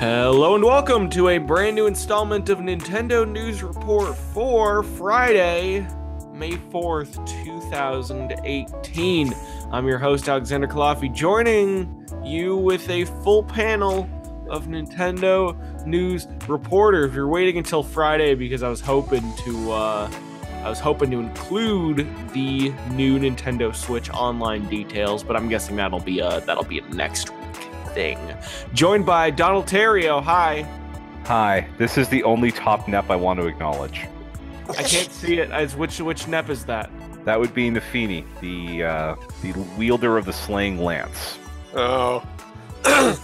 [0.00, 5.86] Hello and welcome to a brand new installment of Nintendo News Report for Friday,
[6.32, 9.34] May 4th, 2018.
[9.70, 14.08] I'm your host, Alexander Kalafi, joining you with a full panel
[14.48, 17.04] of Nintendo News Reporter.
[17.04, 20.10] If you're waiting until Friday, because I was hoping to, uh,
[20.64, 26.00] I was hoping to include the new Nintendo Switch online details, but I'm guessing that'll
[26.00, 27.30] be a that'll be next
[27.94, 28.18] thing.
[28.72, 30.22] Joined by Donald Theriault.
[30.24, 30.62] Hi.
[31.24, 34.00] Hi, this is the only top NEP I want to acknowledge.
[34.68, 35.50] I can't see it.
[35.50, 36.90] As which which NEP is that?
[37.24, 41.38] That would be Nephenee, the uh, the wielder of the slaying lance.
[41.74, 42.26] Oh,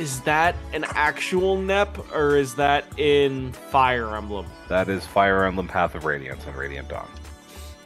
[0.00, 4.46] Is that an actual NEP or is that in Fire Emblem?
[4.70, 7.06] That is Fire Emblem Path of Radiance and Radiant Dawn.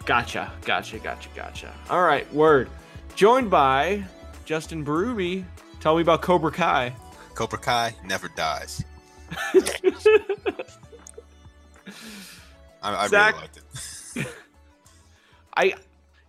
[0.04, 1.74] Gotcha, gotcha, gotcha, gotcha.
[1.90, 2.70] All right, word.
[3.16, 4.04] Joined by
[4.44, 5.44] Justin Berube.
[5.84, 6.94] Tell me about Cobra Kai.
[7.34, 8.82] Cobra Kai never dies.
[9.54, 9.60] I,
[12.82, 13.60] I Zach- really liked
[14.16, 14.26] it.
[15.58, 15.74] I,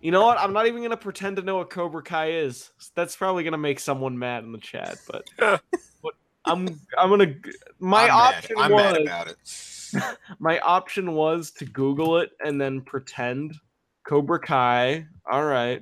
[0.02, 0.38] you know what?
[0.42, 2.70] I'm not even gonna pretend to know what Cobra Kai is.
[2.96, 4.98] That's probably gonna make someone mad in the chat.
[5.08, 5.24] But
[6.02, 7.34] what I'm, I'm gonna.
[7.80, 8.66] My I'm option mad.
[8.66, 10.18] I'm was mad about it.
[10.40, 13.56] my option was to Google it and then pretend
[14.04, 15.08] Cobra Kai.
[15.32, 15.82] All right.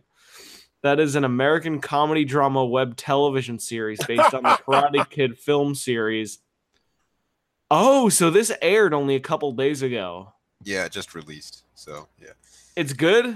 [0.84, 5.76] That is an American comedy drama web television series based on the Karate Kid film
[5.76, 6.40] series.
[7.72, 10.34] Oh, so this aired only a couple days ago.
[10.64, 11.64] Yeah, it just released.
[11.74, 12.34] So yeah,
[12.76, 13.36] It's good.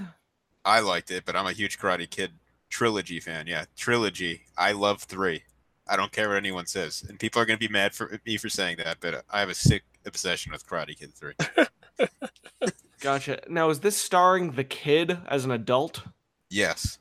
[0.66, 2.34] I liked it, but I'm a huge Karate Kid
[2.70, 3.48] trilogy fan.
[3.48, 4.42] Yeah, trilogy.
[4.58, 5.44] I love three.
[5.88, 8.50] I don't care what anyone says, and people are gonna be mad for me for
[8.50, 11.34] saying that, but I have a sick obsession with Karate Kid three.
[13.00, 13.40] Gotcha.
[13.48, 16.02] Now, is this starring the kid as an adult?
[16.50, 16.98] yes,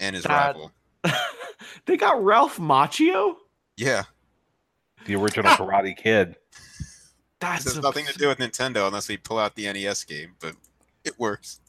[0.00, 0.72] and his That- rival.
[1.86, 3.36] they got Ralph Macchio?
[3.76, 4.04] Yeah,
[5.06, 6.36] The original Karate Kid.
[7.40, 10.34] That's this has nothing to do with Nintendo unless we pull out the NES game,
[10.40, 10.54] but
[11.04, 11.60] it works.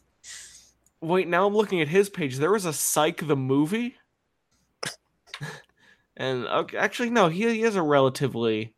[1.01, 2.37] Wait, now I'm looking at his page.
[2.37, 3.97] There was a Psych the movie,
[6.17, 8.73] and okay, actually, no, he he has a relatively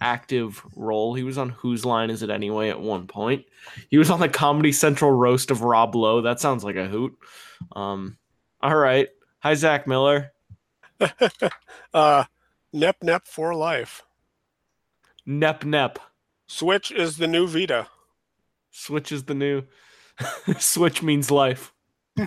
[0.00, 1.14] active role.
[1.14, 3.44] He was on Whose Line Is It Anyway at one point.
[3.88, 6.20] He was on the Comedy Central roast of Rob Lowe.
[6.22, 7.16] That sounds like a hoot.
[7.76, 8.18] Um,
[8.62, 9.08] all right.
[9.40, 10.32] Hi, Zach Miller.
[11.94, 12.24] uh,
[12.72, 14.04] Nep Nep for life.
[15.26, 15.98] Nep Nep.
[16.46, 17.88] Switch is the new Vita.
[18.70, 19.64] Switch is the new.
[20.58, 21.72] Switch means life.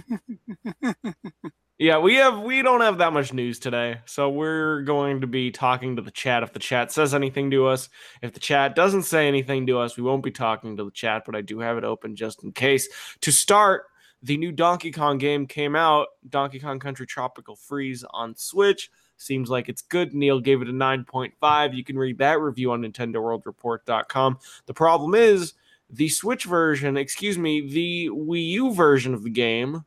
[1.77, 5.51] yeah, we have we don't have that much news today, so we're going to be
[5.51, 6.43] talking to the chat.
[6.43, 7.87] If the chat says anything to us,
[8.21, 11.23] if the chat doesn't say anything to us, we won't be talking to the chat.
[11.25, 12.89] But I do have it open just in case.
[13.21, 13.85] To start,
[14.25, 16.07] the new Donkey Kong game came out.
[16.27, 18.89] Donkey Kong Country Tropical Freeze on Switch.
[19.17, 20.15] Seems like it's good.
[20.15, 21.75] Neil gave it a 9.5.
[21.75, 24.39] You can read that review on NintendoWorldReport.com.
[24.65, 25.53] The problem is
[25.91, 29.85] the Switch version, excuse me, the Wii U version of the game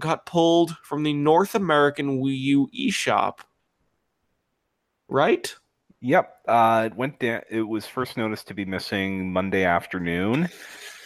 [0.00, 3.38] got pulled from the North American Wii U eShop.
[5.08, 5.54] Right?
[6.00, 6.38] Yep.
[6.48, 7.42] Uh, it went down.
[7.48, 10.48] It was first noticed to be missing Monday afternoon,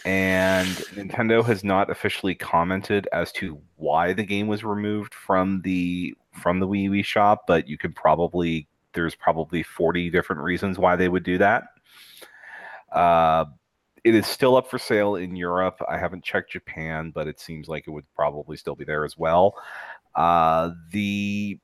[0.05, 6.15] and Nintendo has not officially commented as to why the game was removed from the
[6.33, 7.45] from the Wii U shop.
[7.47, 11.65] But you could probably there's probably 40 different reasons why they would do that.
[12.93, 13.47] Uh,
[14.05, 15.81] it is still up for sale in Europe.
[15.89, 19.17] I haven't checked Japan, but it seems like it would probably still be there as
[19.17, 19.55] well.
[20.15, 21.59] Uh, the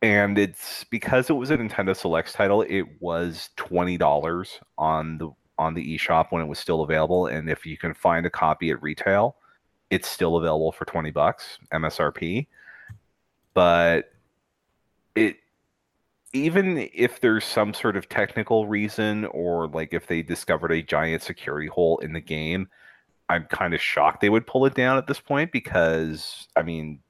[0.00, 2.62] and it's because it was a Nintendo Selects title.
[2.62, 7.48] It was twenty dollars on the on the eShop when it was still available, and
[7.48, 9.36] if you can find a copy at retail,
[9.90, 12.46] it's still available for twenty bucks MSRP.
[13.54, 14.10] But
[15.14, 15.36] it
[16.32, 21.22] even if there's some sort of technical reason or like if they discovered a giant
[21.22, 22.68] security hole in the game,
[23.28, 27.00] I'm kind of shocked they would pull it down at this point because I mean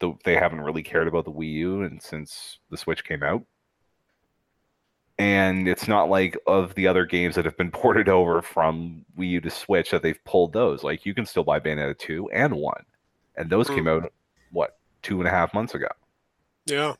[0.00, 3.44] the, they haven't really cared about the Wii U and since the Switch came out.
[5.18, 9.30] And it's not like of the other games that have been ported over from Wii
[9.30, 10.82] U to Switch that they've pulled those.
[10.82, 12.74] Like you can still buy Bayonetta 2 and 1.
[13.36, 14.12] And those came out
[14.50, 15.88] what, two and a half months ago.
[16.66, 16.94] Yeah.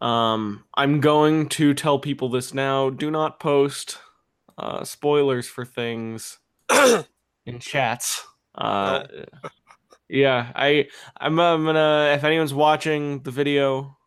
[0.00, 2.90] Um, I'm going to tell people this now.
[2.90, 3.98] Do not post
[4.56, 6.38] uh, spoilers for things
[7.46, 8.26] in chats.
[8.54, 9.04] Uh,
[10.08, 10.88] yeah, I
[11.20, 13.97] I'm, I'm gonna if anyone's watching the video,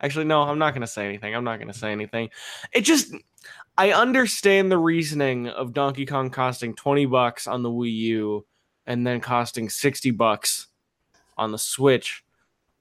[0.00, 1.34] actually no, I'm not gonna say anything.
[1.34, 2.30] I'm not gonna say anything.
[2.72, 3.14] It just
[3.76, 8.46] I understand the reasoning of Donkey Kong costing 20 bucks on the Wii U
[8.86, 10.66] and then costing 60 bucks
[11.36, 12.24] on the Switch.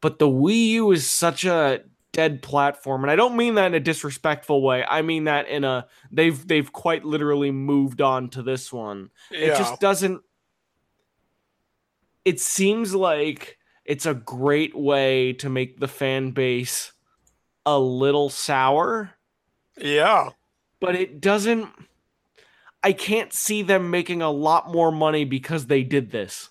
[0.02, 1.82] But the Wii U is such a
[2.14, 4.84] dead platform, and I don't mean that in a disrespectful way.
[4.84, 9.12] I mean that in a they've they've quite literally moved on to this one.
[9.30, 9.40] Yeah.
[9.40, 10.22] It just doesn't.
[12.26, 16.92] It seems like it's a great way to make the fan base
[17.68, 19.12] a little sour,
[19.78, 20.30] yeah.
[20.80, 21.70] but it doesn't.
[22.82, 26.50] I can't see them making a lot more money because they did this.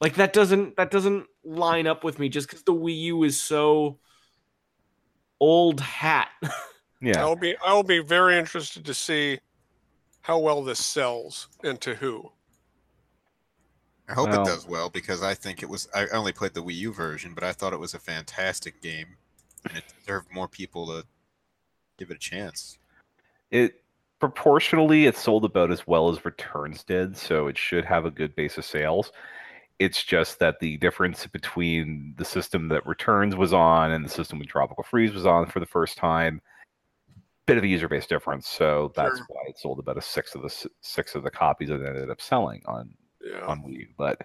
[0.00, 3.40] Like that doesn't that doesn't line up with me just because the Wii U is
[3.40, 3.98] so
[5.40, 6.28] old hat.
[7.00, 7.20] Yeah.
[7.20, 9.38] I'll be I'll be very interested to see
[10.22, 12.30] how well this sells and to who.
[14.08, 15.86] I hope Well- it does well because I think it was.
[15.94, 19.16] I only played the Wii U version, but I thought it was a fantastic game,
[19.64, 21.04] and it deserved more people to
[21.98, 22.78] give it a chance.
[23.50, 23.82] It
[24.20, 28.34] proportionally it sold about as well as returns did, so it should have a good
[28.34, 29.12] base of sales.
[29.78, 34.38] It's just that the difference between the system that returns was on and the system
[34.38, 36.40] when Tropical Freeze was on for the first time,
[37.46, 38.48] bit of a user base difference.
[38.48, 39.26] So that's Sure.
[39.28, 41.86] why it sold about a sixth of the s- six of the copies that it
[41.86, 43.44] ended up selling on Yeah.
[43.46, 43.88] on Wii U.
[43.98, 44.22] But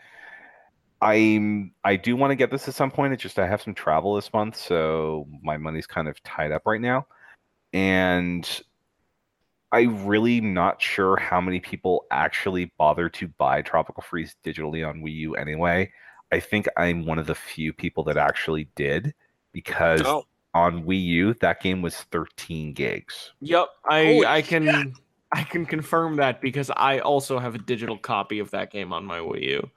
[1.01, 3.13] I'm I do want to get this at some point.
[3.13, 6.63] It's just I have some travel this month, so my money's kind of tied up
[6.66, 7.07] right now.
[7.72, 8.48] And
[9.72, 15.01] I really not sure how many people actually bother to buy Tropical Freeze digitally on
[15.01, 15.92] Wii U anyway.
[16.31, 19.13] I think I'm one of the few people that actually did
[19.54, 23.31] because Oh, on Wii U that game was 13 gigs.
[23.42, 24.94] Yep, I Holy I can
[25.31, 29.06] I can confirm that because I also have a digital copy of that game on
[29.06, 29.72] my Wii U.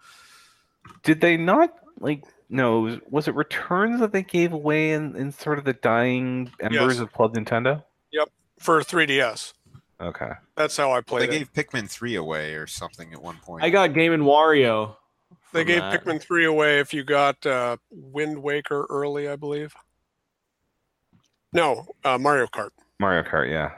[1.02, 5.32] Did they not like no, was, was it returns that they gave away in, in
[5.32, 6.98] sort of the dying embers Yes.
[6.98, 7.82] of Club Nintendo?
[8.12, 9.54] Yep, for 3DS.
[10.00, 10.32] Okay.
[10.56, 11.38] That's how I They played it.
[11.38, 13.64] gave Pikmin three away or something at one point.
[13.64, 14.96] I got Game and Wario.
[15.52, 16.04] They from gave that.
[16.04, 19.74] Pikmin 3 away if you got uh, Wind Waker early, I believe.
[21.52, 22.70] No, uh, Mario Kart.
[22.98, 23.72] Mario Kart, yeah.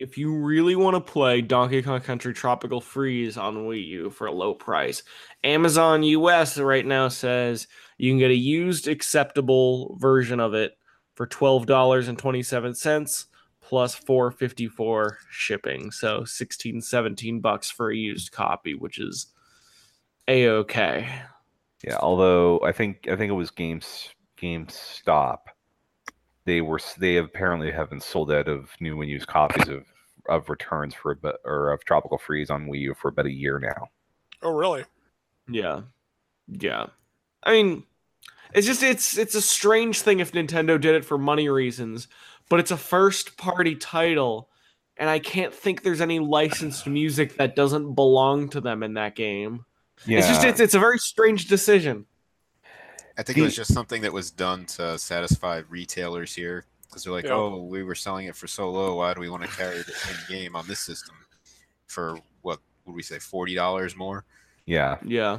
[0.00, 4.26] If you really want to play Donkey Kong Country Tropical Freeze on Wii U for
[4.26, 5.02] a low price,
[5.44, 10.76] Amazon US right now says you can get a used acceptable version of it
[11.14, 13.26] for twelve dollars and twenty seven cents
[13.60, 15.90] plus four fifty four shipping.
[15.90, 19.28] So 16, 17 bucks for a used copy, which is
[20.28, 21.08] a okay.
[21.86, 24.08] Yeah, although I think I think it was Games
[24.40, 25.38] GameStop.
[26.46, 29.84] They were they apparently have been sold out of new and used copies of
[30.28, 33.32] of returns for a bit or of Tropical Freeze on Wii U for about a
[33.32, 33.88] year now.
[34.42, 34.84] Oh, really?
[35.48, 35.82] Yeah.
[36.48, 36.86] Yeah.
[37.42, 37.84] I mean,
[38.52, 42.08] it's just it's it's a strange thing if Nintendo did it for money reasons,
[42.48, 44.48] but it's a first party title
[44.96, 49.16] and I can't think there's any licensed music that doesn't belong to them in that
[49.16, 49.64] game.
[50.06, 52.06] Yeah, It's just it's it's a very strange decision.
[53.16, 57.12] I think it was just something that was done to satisfy retailers here because they're
[57.12, 57.32] like, Yeah.
[57.34, 58.96] oh, we were selling it for so low.
[58.96, 61.14] Why do we want to carry the same game on this system
[61.86, 64.24] for what would we say, forty dollars more?
[64.66, 65.38] yeah, Yeah.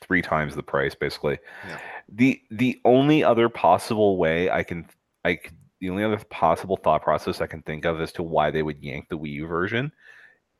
[0.00, 1.38] three times the price basically.
[1.68, 1.78] Yeah.
[2.08, 4.88] The the only other possible way I can
[5.24, 8.50] I could, the only other possible thought process I can think of as to why
[8.50, 9.92] they would yank the Wii U version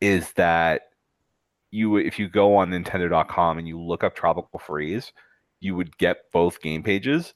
[0.01, 0.91] is that
[1.71, 5.13] you if you go on Nintendo.com and you look up Tropical Freeze,
[5.63, 7.33] you would get both game pages,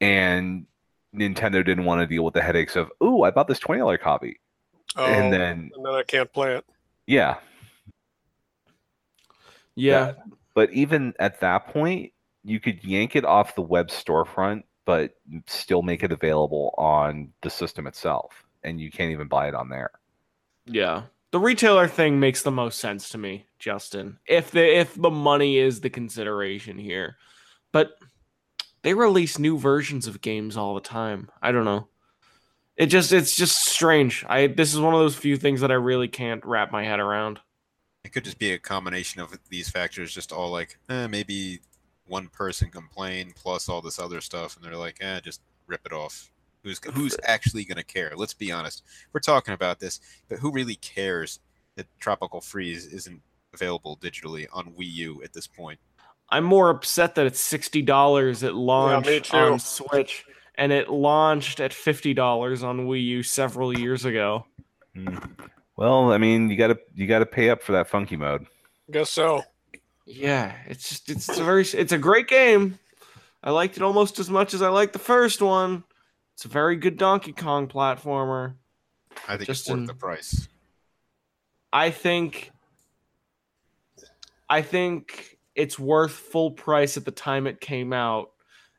[0.00, 0.66] and
[1.14, 3.98] Nintendo didn't want to deal with the headaches of oh I bought this twenty dollar
[3.98, 4.40] copy
[4.96, 6.64] Oh, and then and then I can't play it.
[7.06, 7.36] yeah
[9.74, 10.14] Yeah.
[10.54, 15.14] But even at that point, you could yank it off the web storefront, but
[15.46, 19.68] still make it available on the system itself, and you can't even buy it on
[19.68, 19.90] there.
[20.66, 21.02] Yeah.
[21.30, 24.18] The retailer thing makes the most sense to me, Justin.
[24.26, 27.16] If the if the money is the consideration here.
[27.72, 27.98] But
[28.82, 31.30] they release new versions of games all the time.
[31.42, 31.88] I don't know.
[32.76, 34.24] It just it's just strange.
[34.28, 37.00] I this is one of those few things that I really can't wrap my head
[37.00, 37.40] around.
[38.04, 41.60] It could just be a combination of these factors, just all like, eh, maybe
[42.06, 45.92] one person complained plus all this other stuff, and they're like, eh, just rip it
[45.92, 46.30] off.
[46.62, 48.12] Who's who's actually gonna care?
[48.16, 48.84] Let's be honest.
[49.12, 51.40] We're talking about this, but who really cares
[51.74, 53.20] that Tropical Freeze isn't
[53.52, 55.80] available digitally on Wii U at this point?
[56.30, 59.36] I'm more upset that it's sixty dollars at launch me too.
[59.36, 60.24] on Switch,
[60.56, 64.44] and it launched at fifty dollars on Wii U several years ago.
[64.94, 65.16] Hmm.
[65.76, 68.46] Well, I mean, you gotta you gotta pay up for that funky mode.
[68.90, 69.42] Guess so.
[70.04, 72.78] Yeah, it's just it's a very it's a great game.
[73.42, 75.84] I liked it almost as much as I liked the first one.
[76.34, 78.54] It's a very good Donkey Kong platformer.
[79.26, 80.48] I think Just it's worth in- the price.
[81.72, 82.50] I think
[84.48, 88.30] I think it's worth full price at the time it came out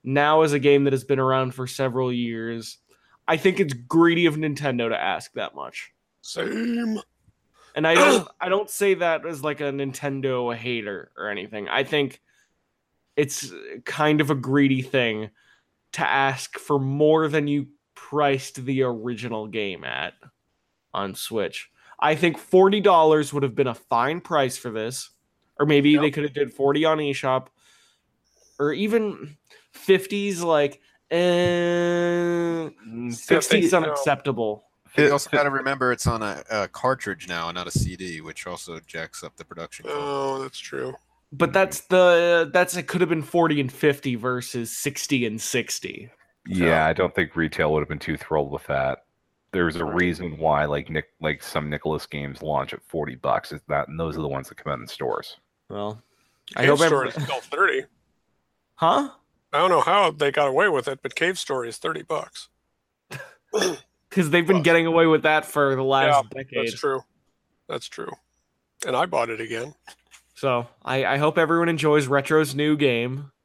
[0.04, 2.78] now is a game that has been around for several years.
[3.28, 5.92] I think it's greedy of Nintendo to ask that much.
[6.22, 7.02] Same.
[7.76, 11.68] And I don't I don't say that as like a Nintendo hater or anything.
[11.68, 12.22] I think
[13.18, 13.52] it's
[13.84, 15.32] kind of a greedy thing
[15.92, 20.14] to ask for more than you priced the original game at
[20.94, 21.70] on Switch.
[22.00, 25.10] I think $40 would have been a fine price for this.
[25.60, 26.01] Or maybe Yep.
[26.01, 27.48] they could have did 40 on eShop.
[28.60, 29.38] Or even
[29.74, 34.66] 50s like eh, Mm, 60 is unacceptable.
[34.98, 38.22] You also got to remember it's on a, a cartridge now, and not a CD,
[38.22, 39.86] which also jacks up the production.
[39.86, 39.96] cost.
[39.98, 40.96] Oh, that's true.
[41.32, 46.10] But that's the that's it could have been 40 and 50 versus 60 and 60.
[46.48, 49.06] Yeah, I don't think retail would have been too thrilled with that.
[49.51, 53.51] There's a reason why like Nick like some Nicalis games launch at 40 bucks.
[53.51, 55.38] Is that and those are the ones that come out in stores.
[55.70, 56.02] Well,
[56.56, 57.84] I Cave hope Story every- is still thirty.
[58.76, 59.10] Huh?
[59.52, 62.50] I don't know how they got away with it, but Cave Story is thirty bucks.
[64.10, 66.68] Cuz they've been Well, getting away with that for the last That's decade.
[66.68, 67.02] That's true.
[67.68, 68.12] That's true.
[68.86, 69.76] And I bought it again.
[70.36, 73.32] So, I I hope everyone enjoys Retro's new game.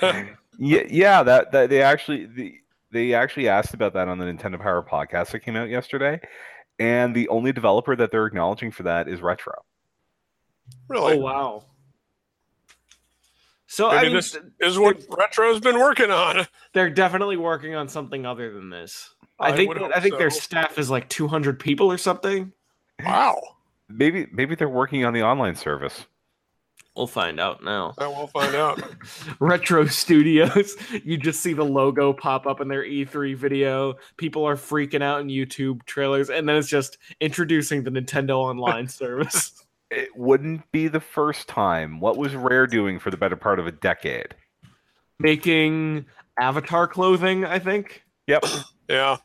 [0.58, 2.54] Yeah, yeah, that, that they actually the,
[2.90, 6.18] they actually asked about that on the Nintendo Power podcast that came out yesterday,
[6.78, 9.52] and the only developer that they're acknowledging for that is Retro.
[10.88, 11.14] Really?
[11.14, 11.64] Oh wow.
[13.66, 16.46] So Maybe I mean, this is what Retro's been working on.
[16.72, 19.10] they're definitely working on something other than this.
[19.38, 22.52] I, I think I think their staff is like 200 people or something.
[23.04, 23.40] Wow.
[23.88, 26.06] Maybe maybe they're working on the online service.
[26.96, 27.92] We'll find out now.
[27.98, 28.82] I will find out.
[29.38, 30.74] Retro Studios.
[31.04, 33.96] You just see the logo pop up in their E3 video.
[34.16, 38.88] People are freaking out in YouTube trailers, and then it's just introducing the Nintendo Online
[38.88, 39.65] service.
[39.90, 42.00] It wouldn't be the first time.
[42.00, 44.34] What was Rare doing for the better part of a decade?
[45.18, 46.06] Making
[46.38, 48.02] avatar clothing, I think.
[48.26, 48.44] Yep,
[48.88, 49.16] Yeah.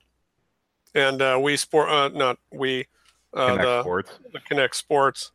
[0.94, 2.86] And uh, we sport, uh, not we,
[3.34, 4.20] uh, Kinect the, Sports.
[4.34, 5.32] the Kinect Sports.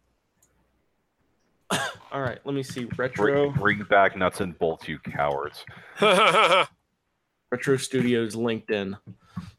[2.12, 2.86] All right, let me see.
[2.96, 5.64] Retro bring back nuts and bolts, you cowards.
[6.00, 8.96] Retro Studios LinkedIn.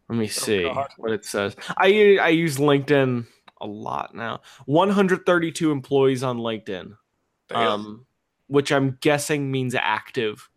[0.10, 0.90] Let me see God.
[0.98, 1.56] what it says.
[1.76, 3.26] I I use LinkedIn
[3.62, 4.42] a lot now.
[4.66, 6.98] 132 employees on LinkedIn.
[7.52, 8.06] Um,
[8.48, 10.50] which I'm guessing means active,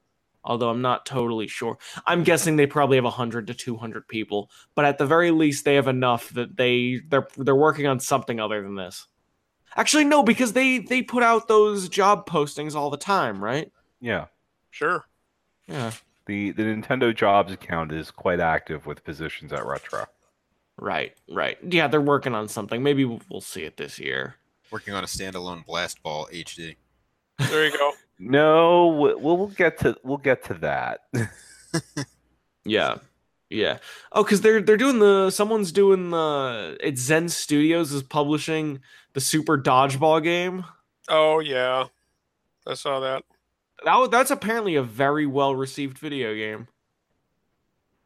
[0.44, 1.78] although I'm not totally sure.
[2.06, 5.74] I'm guessing they probably have 100 to 200 people, but at the very least, they
[5.74, 9.06] have enough that they they're they're working on something other than this.
[9.76, 13.70] Actually, no, because they they put out those job postings all the time, right?
[14.00, 14.26] Yeah,
[14.70, 15.04] sure.
[15.68, 15.92] Yeah,
[16.26, 20.06] the the Nintendo Jobs account is quite active with positions at Retro.
[20.80, 21.58] Right, right.
[21.62, 22.82] Yeah, they're working on something.
[22.82, 24.34] Maybe we'll, we'll see it this year.
[24.70, 26.76] Working on a standalone Blast Ball HD.
[27.38, 27.92] There you go.
[28.22, 31.00] No, we'll, we'll get to we'll get to that.
[32.64, 32.96] Yeah.
[33.48, 33.78] Yeah.
[34.12, 38.80] Oh, because they're they're doing the someone's doing the it's Zen Studios is publishing
[39.12, 40.64] the Super Dodgeball game.
[41.08, 41.86] Oh, yeah.
[42.66, 43.24] I saw that.
[43.84, 46.68] That that's apparently a very well received video game.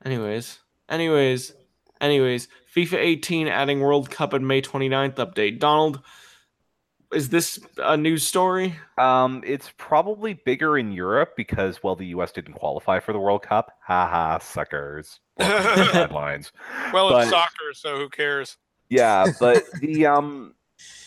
[0.05, 1.53] Anyways, anyways,
[2.01, 5.59] anyways, FIFA 18 adding World Cup and May 29th update.
[5.59, 6.01] Donald,
[7.13, 8.75] is this a news story?
[8.99, 12.33] Um, it's probably bigger in Europe because well, the U.S.
[12.33, 13.73] didn't qualify for the World Cup.
[13.81, 15.21] Haha, suckers.
[15.39, 16.53] Welcome to the headlines.
[16.93, 18.57] Well, But- it's soccer, so who cares?
[18.89, 20.55] Yeah, but the um,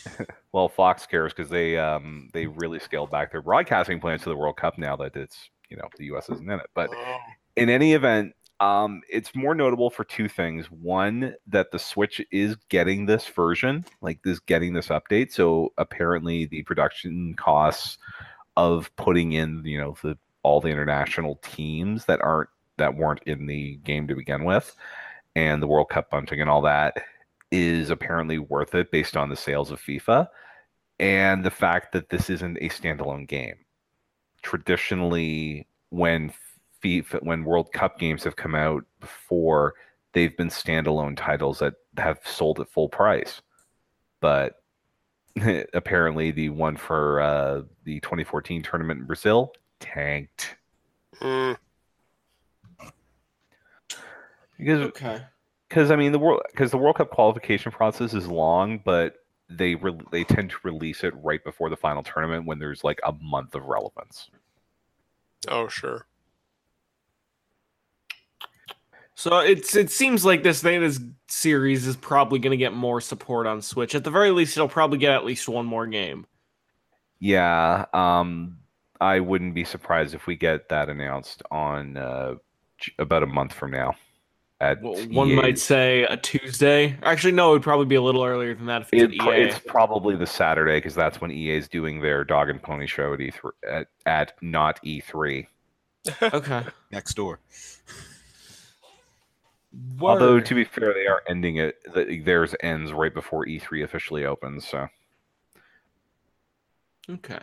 [0.52, 4.36] well, Fox cares because they um they really scaled back their broadcasting plans to the
[4.36, 6.28] World Cup now that it's you know the U.S.
[6.30, 6.66] isn't in it.
[6.74, 7.18] But Oh,
[7.56, 10.66] in any event, um, it's more notable for two things.
[10.66, 15.32] One, that the Switch is getting this version, like this, getting this update.
[15.32, 17.98] So apparently, the production costs
[18.56, 22.48] of putting in, you know, the all the international teams that aren't
[22.78, 24.74] that weren't in the game to begin with,
[25.36, 27.02] and the World Cup bunting and all that
[27.50, 30.28] is apparently worth it based on the sales of FIFA
[31.00, 33.54] and the fact that this isn't a standalone game.
[34.42, 36.32] Traditionally, when
[36.82, 39.74] FIFA, when World Cup games have come out before,
[40.12, 43.42] they've been standalone titles that have sold at full price.
[44.20, 44.62] But
[45.74, 50.56] apparently, the one for uh, the 2014 tournament in Brazil tanked
[51.20, 51.56] mm,
[54.58, 55.22] because Okay.
[55.68, 59.14] because I mean the world because the World Cup qualification process is long, but
[59.48, 63.00] they re- they tend to release it right before the final tournament when there's like
[63.06, 64.30] a month of relevance.
[65.48, 66.07] oh, sure.
[69.18, 73.00] So it's it seems like this thing this series is probably going to get more
[73.00, 73.96] support on Switch.
[73.96, 76.24] At the very least, it'll probably get at least one more game.
[77.18, 78.58] Yeah, um,
[79.00, 82.34] I wouldn't be surprised if we get that announced on uh,
[83.00, 83.96] about a month from now.
[84.60, 86.96] At Well, one might say a Tuesday.
[87.02, 89.42] Actually, no, it would probably be a little earlier than that if it's It, EA.
[89.42, 93.14] it's probably the Saturday because that's when EA is doing their dog and pony show
[93.14, 95.44] at E3 at, at not E E3.
[96.22, 96.62] Okay.
[96.92, 97.40] Next door.
[100.00, 101.76] Although to be fair, they are ending it.
[101.94, 104.66] the- Theirs ends right before E3 officially opens.
[104.66, 104.88] So
[107.10, 107.40] Okay.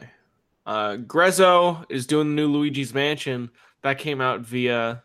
[0.65, 3.49] Uh, Grezzo is doing the new Luigi's Mansion.
[3.83, 5.03] That came out via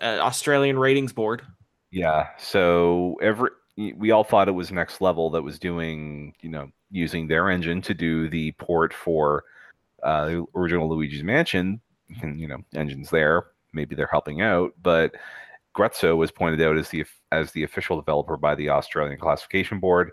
[0.00, 1.42] uh, Australian ratings board.
[1.90, 3.50] yeah, so every
[3.96, 7.80] we all thought it was Next Level that was doing you know using their engine
[7.82, 9.44] to do the port for
[10.02, 11.80] uh, the original Luigi's Mansion.
[12.22, 13.44] And you know, engines there.
[13.74, 15.14] Maybe they're helping out, but
[15.76, 20.10] Grezzo was pointed out as the as the official developer by the Australian Classification Board.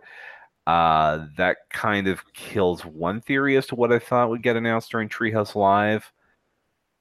[0.67, 4.91] Uh, that kind of kills one theory as to what I thought would get announced
[4.91, 6.11] during Treehouse Live.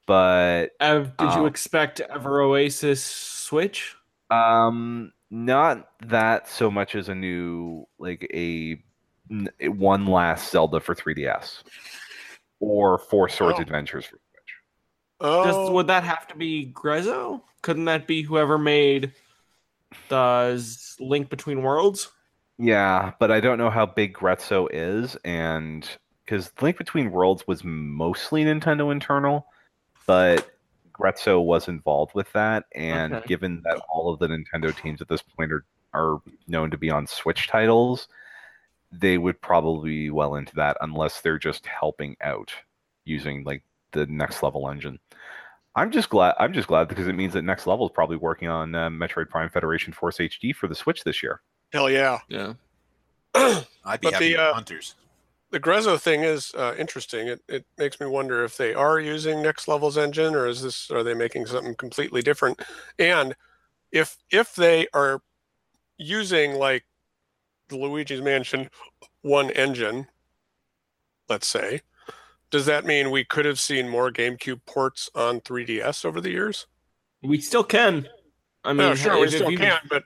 [0.07, 1.47] But Ev, did you Oh.
[1.47, 3.95] expect Ever Oasis Switch?
[4.31, 8.83] um, not that so much as a new like a
[9.31, 11.63] n- one last Zelda for 3DS
[12.61, 13.63] or Four Swords Oh.
[13.63, 14.55] Adventures for Switch.
[15.21, 17.43] Does, Oh, would that have to be Grezzo?
[17.63, 19.13] Couldn't that be whoever made
[20.09, 22.11] the Link Between Worlds?
[22.59, 25.89] Yeah, but I don't know how big Grezzo is, and
[26.25, 29.47] because Link Between Worlds was mostly Nintendo internal,
[30.07, 30.51] but
[30.93, 33.27] Grezzo was involved with that, and Okay.
[33.29, 36.91] given that all of the Nintendo teams at this point are are known to be
[36.91, 38.09] on Switch titles,
[38.93, 42.53] they would probably be well into that unless they're just helping out
[43.05, 43.63] using like
[43.93, 44.99] the next level engine.
[45.75, 46.35] I'm just glad.
[46.39, 49.29] I'm just glad because it means that Next Level is probably working on uh, Metroid
[49.29, 51.41] Prime Federation Force HD for the Switch this year.
[51.73, 52.19] hell yeah.
[52.29, 52.55] Yeah.
[53.35, 54.95] I'd be But happy the, uh, hunters.
[55.51, 57.29] The Grezzo thing is uh, interesting.
[57.29, 60.91] It, it makes me wonder if they are using Next Level's engine, or is this
[60.91, 62.61] are they making something completely different?
[62.99, 63.35] And
[63.93, 65.21] if if they are
[65.97, 66.85] using like
[67.69, 68.69] the Luigi's Mansion
[69.23, 70.07] one engine,
[71.29, 71.83] let's say,
[72.51, 76.67] does that mean we could have seen more GameCube ports on 3DS over the years?
[77.23, 78.09] We still can.
[78.65, 80.05] I mean, no, sure, we still you- can, but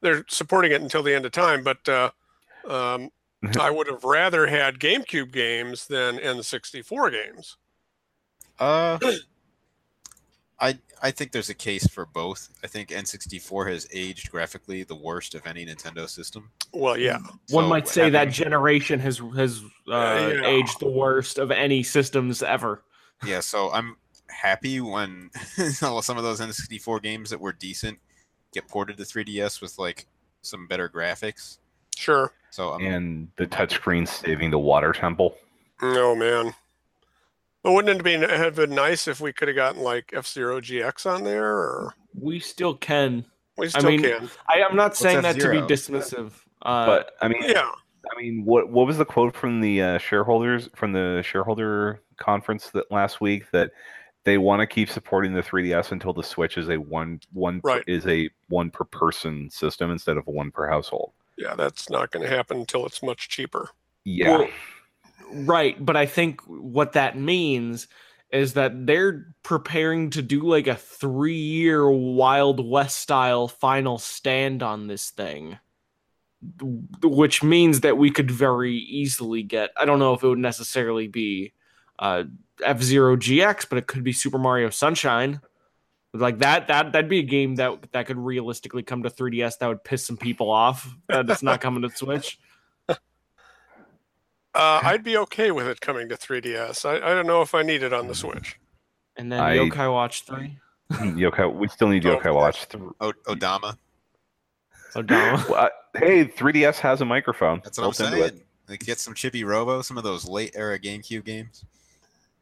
[0.00, 1.62] they're supporting it until the end of time.
[1.62, 2.10] But uh,
[2.68, 3.10] um,
[3.58, 7.56] I would have rather had GameCube games than N64 games.
[8.58, 8.98] Uh,
[10.64, 12.48] I I think there's a case for both.
[12.62, 16.50] I think N64 has aged graphically the worst of any Nintendo system.
[16.72, 17.18] Well, yeah,
[17.50, 20.46] One might say that generation has has uh, yeah.
[20.46, 22.82] aged the worst of any systems ever.
[23.24, 23.96] Yeah, so I'm
[24.28, 27.98] happy when some of those N64 games that were decent
[28.52, 30.06] get ported to 3DS with like
[30.40, 31.58] some better graphics.
[31.96, 32.32] sure.
[32.50, 35.36] So I'm and the touchscreen saving the water temple.
[35.82, 36.54] Oh man.
[37.64, 40.60] But wouldn't it be have been nice if we could have gotten like F Zero
[40.60, 43.24] GX on there, or We still can.
[43.56, 44.30] we I still mean, can?
[44.48, 46.32] I, I'm not saying that to be dismissive.
[46.62, 47.70] Uh, But I mean, Yeah,
[48.14, 52.70] I mean, what what was the quote from the uh, shareholders from the shareholder conference
[52.70, 53.70] that last week that
[54.24, 57.68] they want to keep supporting the 3DS until the Switch is a one one per-
[57.68, 57.84] Right.
[57.86, 61.12] is a one per person system instead of one per household.
[61.38, 63.70] yeah, that's not going to happen until it's much cheaper.
[64.04, 64.48] Yeah, Well,
[65.32, 67.88] right, but I think what that means
[68.30, 74.62] is that they're preparing to do like a three year Wild West style final stand
[74.62, 75.58] on this thing.
[77.02, 81.08] Which means that we could very easily get I don't know if it would necessarily
[81.08, 81.52] be
[81.98, 82.24] uh
[82.62, 85.40] F Zero GX, but it could be Super Mario Sunshine.
[86.12, 89.68] Like that that that'd be a game that that could realistically come to 3DS that
[89.68, 92.38] would piss some people off that it's not coming to Switch.
[94.54, 96.84] Uh, I'd be okay with it coming to 3DS.
[96.84, 98.58] I, I don't know if I need it on the Switch.
[99.16, 100.58] And then I- Yokai Watch 3.
[100.92, 101.52] Yokai.
[101.54, 102.68] We still need Oh, Yokai Watch.
[102.68, 103.76] Th- o- Odama.
[104.94, 105.48] Odama.
[105.50, 107.60] Well, hey, 3DS has a microphone.
[107.64, 108.40] That's what I'm built into saying.
[108.68, 111.64] Like get some Chibi Robo, some of those late era GameCube games.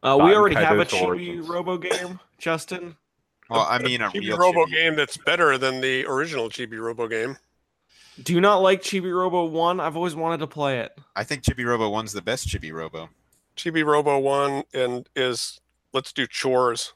[0.03, 1.49] Uh, we Baten already have a Kaitos Chibi Origins.
[1.49, 2.97] Robo game, Justin.
[3.51, 4.71] Well, I mean a Chibi real Robo Chibi.
[4.73, 7.37] game that's better than the original Chibi Robo game.
[8.21, 9.81] Do you not like Chibi Robo 1?
[9.81, 10.93] I've always wanted to play it.
[11.17, 13.09] I think Chibi Robo One's the best Chibi Robo.
[13.57, 15.61] Chibi Robo One and is
[15.93, 16.93] let's do chores.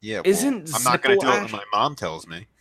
[0.00, 2.46] Yeah, well, Isn't I'm not gonna do it when my mom tells me.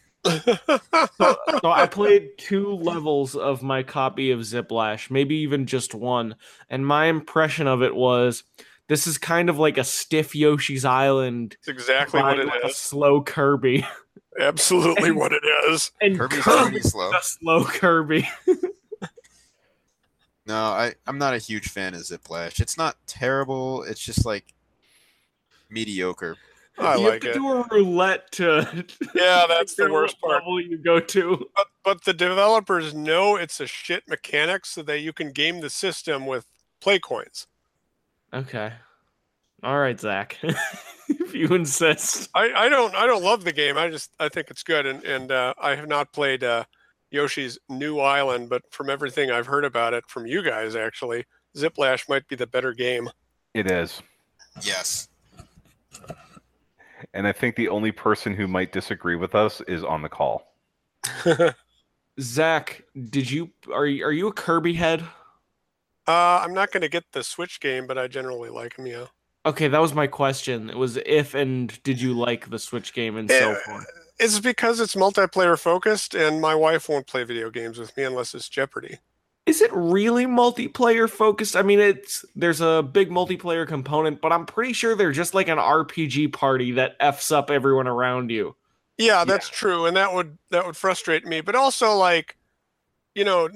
[1.20, 6.36] So I played two levels of my copy of Zip Lash, maybe even just one.
[6.70, 8.44] And my impression of it was
[8.88, 12.72] this is kind of like a stiff Yoshi's Island It's exactly what combined it with
[12.72, 13.86] a slow Kirby.
[14.40, 15.92] Absolutely what it is.
[16.02, 17.12] And Kirby's Kirby's pretty slow.
[17.22, 18.28] slow Kirby.
[20.48, 22.60] No, I I'm not a huge fan of Zip Lash.
[22.60, 23.82] It's not terrible.
[23.84, 24.54] It's just like
[25.70, 26.38] mediocre.
[26.78, 27.34] I you like have to it.
[27.34, 28.86] do a roulette to.
[29.16, 30.44] Yeah, that's the worst part.
[30.44, 31.50] Level you go to.
[31.56, 35.70] But but the developers know it's a shit mechanic so that you can game the
[35.70, 36.46] system with
[36.80, 37.48] play coins.
[38.34, 38.74] Okay.
[39.66, 40.38] All right, Zach.
[41.10, 42.30] if you insist.
[42.36, 43.80] I, I don't I don't love the game.
[43.80, 46.66] I just I think it's good and and uh, I have not played uh,
[47.10, 51.26] Yoshi's New Island, but from everything I've heard about it from you guys actually,
[51.58, 53.10] Zip Lash might be the better game.
[53.56, 54.04] It is.
[54.62, 55.08] Yes.
[57.16, 60.54] And I think the only person who might disagree with us is on the call.
[62.20, 65.02] Zach, did you are you, are you a Kirby head?
[66.08, 68.86] Uh, I'm not going to get the Switch game, but I generally like them.
[68.86, 69.06] Yeah,
[69.46, 70.70] Okay, that was my question.
[70.70, 73.86] It was if and did you like the Switch game and so Eh, forth?
[74.20, 78.34] it's because it's multiplayer focused, and my wife won't play video games with me unless
[78.34, 79.00] it's Jeopardy.
[79.46, 81.56] Is it really multiplayer focused?
[81.56, 85.48] I mean, it's there's a big multiplayer component, but I'm pretty sure they're just like
[85.50, 88.56] an RPG party that f's up everyone around you.
[88.98, 91.42] Yeah, that's true, and that would that would frustrate me.
[91.42, 92.38] But also, like,
[93.14, 93.48] you know,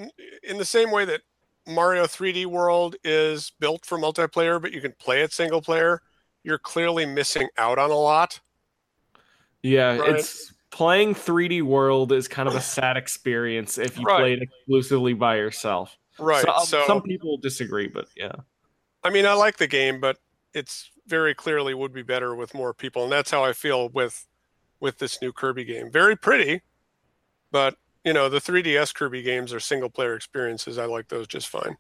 [0.44, 1.22] in the same way that
[1.70, 6.02] Mario 3D World is built for multiplayer, but you can play it single player,
[6.44, 8.40] you're clearly missing out on a lot.
[9.62, 10.16] Yeah, Right.
[10.16, 14.20] it's playing 3D World is kind of a sad experience if you Right.
[14.20, 15.96] play it exclusively by yourself.
[16.18, 16.42] Right.
[16.44, 18.34] So, um, So, some people disagree, but yeah.
[19.04, 20.18] I mean, I like the game, but
[20.54, 24.26] it's very clearly would be better with more people, and that's how I feel with
[24.82, 25.92] with this new Kirby game.
[25.92, 26.62] Very pretty,
[27.52, 30.78] but you know, the 3DS Kirby games are single player experiences.
[30.78, 31.78] I like those just fine.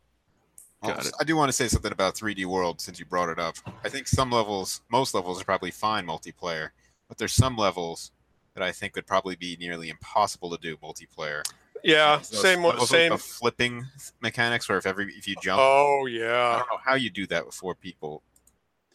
[0.81, 1.13] Well, Got it.
[1.19, 3.55] I do want to say something about 3D World since you brought it up.
[3.83, 6.69] I think some levels, most levels, are probably fine multiplayer,
[7.07, 8.11] but there's some levels
[8.53, 11.43] that I think would probably be nearly impossible to do multiplayer.
[11.83, 13.11] Yeah, Those same levels with same.
[13.11, 13.85] the flipping
[14.21, 16.55] mechanics, where if every if you jump, Oh yeah.
[16.55, 18.21] I don't know how you do that with four people.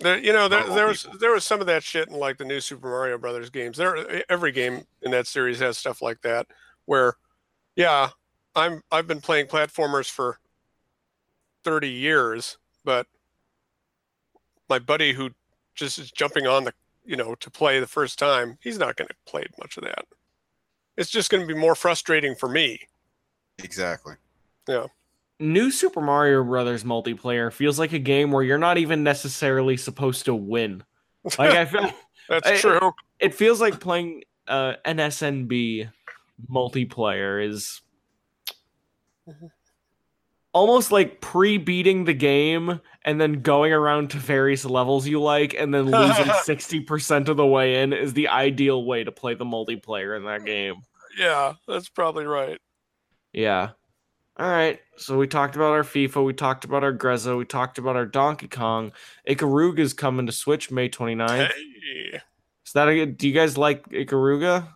[0.01, 1.19] There, you know, there, there was people.
[1.19, 3.79] there was some of that shit in like the new Super Mario Brothers games.
[3.79, 6.47] There, every game in that series has stuff like that.
[6.87, 7.15] Where,
[7.77, 8.11] yeah,
[8.55, 10.39] I'm I've been playing platformers for
[11.65, 13.07] thirty years, but
[14.69, 15.31] my buddy who
[15.75, 16.73] just is jumping on the,
[17.05, 20.05] you know, to play the first time, he's not going to play much of that.
[20.97, 22.79] It's just going to be more frustrating for me.
[23.63, 24.15] Exactly.
[24.69, 24.87] Yeah.
[25.41, 30.25] New Super Mario Brothers multiplayer feels like a game where you're not even necessarily supposed
[30.27, 30.85] to win.
[31.39, 31.91] Like I feel
[32.29, 32.93] That's I- true.
[33.19, 35.91] it feels like playing uh, NSMB
[36.51, 37.83] multiplayer is
[39.29, 39.49] uh-huh.
[40.53, 45.73] almost like pre-beating the game and then going around to various levels you like and
[45.73, 50.17] then losing 60% of the way in is the ideal way to play the multiplayer
[50.17, 50.77] in that game.
[51.19, 52.59] Yeah, that's probably right.
[53.33, 53.71] Yeah.
[54.37, 54.81] All right.
[54.97, 58.07] So we talked about our FIFA, we talked about our Grezzo, we talked about our
[58.07, 58.93] Donkey Kong.
[59.29, 61.47] Ikaruga's coming to Switch May 29th.
[61.47, 62.21] Hey.
[62.67, 64.67] Is that a do you guys like Ikaruga?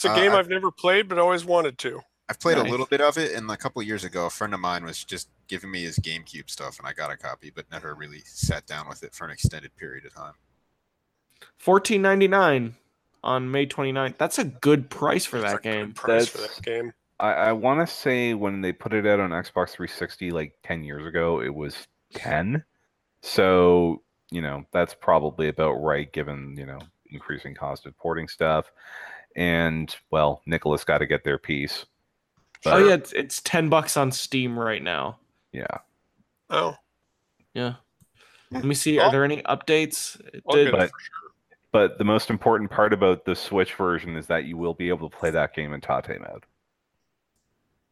[0.00, 2.00] It's a Uh, game I- I've never played, but always wanted to.
[2.26, 2.68] I've played Nice.
[2.68, 4.82] a little bit of it, and a couple of years ago, a friend of mine
[4.82, 8.20] was just giving me his GameCube stuff, and I got a copy, but never really
[8.24, 10.32] sat down with it for an extended period of time.
[11.58, 12.76] 14.99
[13.22, 14.16] on May 29th.
[14.16, 15.92] That's a good price for That's that a good game.
[15.92, 16.92] price for That's- that game.
[17.18, 20.82] I, I want to say when they put it out on Xbox 360 like 10
[20.82, 21.76] years ago, it was
[22.14, 22.64] 10.
[23.20, 26.78] So, you know, that's probably about right given, you know,
[27.10, 28.70] increasing cost of porting stuff.
[29.36, 31.86] And, well, Nicalis got to get their piece.
[32.66, 35.18] Oh yeah, it's, it's 10 bucks on Steam right now.
[35.52, 35.78] yeah.
[36.50, 36.74] Oh,
[37.54, 37.74] Yeah.
[38.50, 38.98] Let me see.
[38.98, 40.18] Are there any updates?
[40.34, 41.16] It did- But- for sure.
[41.72, 45.08] But the most important part about the Switch version is that you will be able
[45.08, 46.44] to play that game in Tate mode.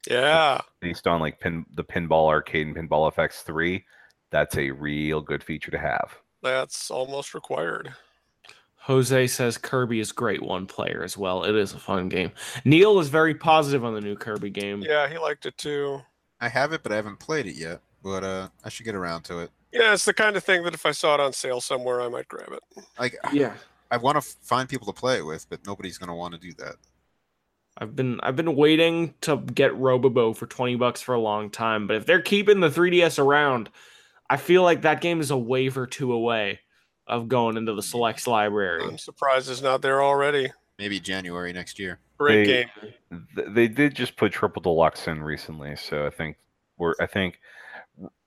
[0.09, 3.85] Yeah, Based on like pin the pinball arcade and pinball FX 3,
[4.31, 6.17] that's a real good feature to have.
[6.43, 7.95] that's almost required.
[8.89, 11.45] Jose says Kirby is great one player as well.
[11.45, 12.33] It is a fun game.
[12.65, 14.81] Neil is very positive on the new Kirby game.
[14.81, 16.01] Yeah, he liked it too.
[16.41, 17.83] I have it, but I haven't played it yet.
[18.03, 19.51] But uh, I should get around to it.
[19.73, 22.09] Yeah, it's the kind of thing that if I saw it on sale somewhere, I
[22.09, 22.85] might grab it.
[22.99, 23.53] Like, Yeah.
[23.91, 26.41] I want to find people to play it with, but nobody's going to want to
[26.41, 26.77] do that.
[27.77, 31.87] I've been I've been waiting to get Robobot for 20 bucks for a long time,
[31.87, 33.69] but if they're keeping the 3DS around,
[34.31, 36.61] I feel like that game is a wave or two away
[37.09, 38.85] of going into the selects library.
[38.85, 40.53] I'm surprised it's not there already.
[40.79, 41.99] Maybe January next year.
[42.19, 42.67] Great They-
[43.11, 43.27] game.
[43.55, 46.37] They did just put Triple Deluxe in recently, so I think
[46.77, 47.41] we're I think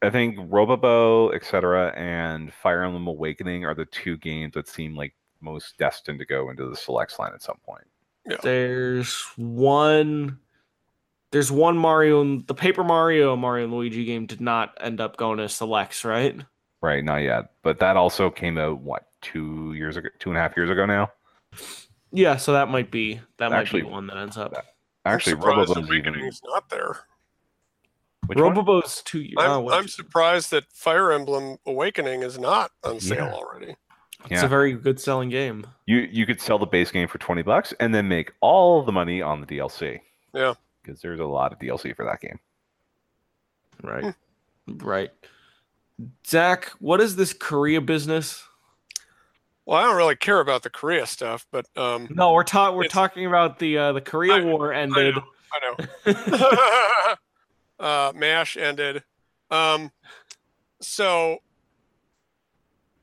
[0.02, 5.13] I think Robobot, etc., and Fire Emblem Awakening are the two games that seem like
[5.39, 7.86] most destined to go into the selects line at some point.
[8.44, 10.39] There's one
[11.32, 15.38] there's one Mario the Paper Mario Mario and Luigi game did not end up going
[15.38, 16.39] to selects, right?
[16.82, 17.52] Right, not yet.
[17.62, 20.86] But that also came out what two years ago, two and a half years ago
[20.86, 21.12] now.
[22.12, 24.54] Yeah, so that might be that Actually, might be one that ends up.
[25.06, 26.08] Actually, I'm surprised Robobot's even.
[26.08, 26.98] Awakening's not there.
[28.28, 28.56] Which one?
[28.56, 29.36] Robobot's two years.
[29.39, 33.34] I'm, oh, I'm surprised that Fire Emblem Awakening is not on sale Yeah.
[33.34, 33.76] already.
[34.22, 34.46] it's yeah.
[34.46, 35.65] a very good selling game.
[35.86, 38.91] You you could sell the base game for twenty bucks and then make all the
[38.91, 40.00] money on the DLC.
[40.34, 40.54] Yeah.
[40.84, 42.39] because there's a lot of DLC for that game.
[43.84, 44.15] Right.
[44.67, 44.78] Hmm.
[44.78, 45.10] right.
[46.26, 48.44] Zach, what is this Korea business?
[49.66, 52.88] Well, I don't really care about the Korea stuff, but um, No, we're talking we're
[52.88, 55.16] talking about the uh, the Korea I- War ended.
[55.54, 57.16] I know.
[57.80, 59.04] uh, Mash ended.
[59.50, 59.92] Um,
[60.80, 61.40] so,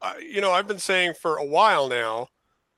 [0.00, 2.28] uh, you know, I've been saying for a while now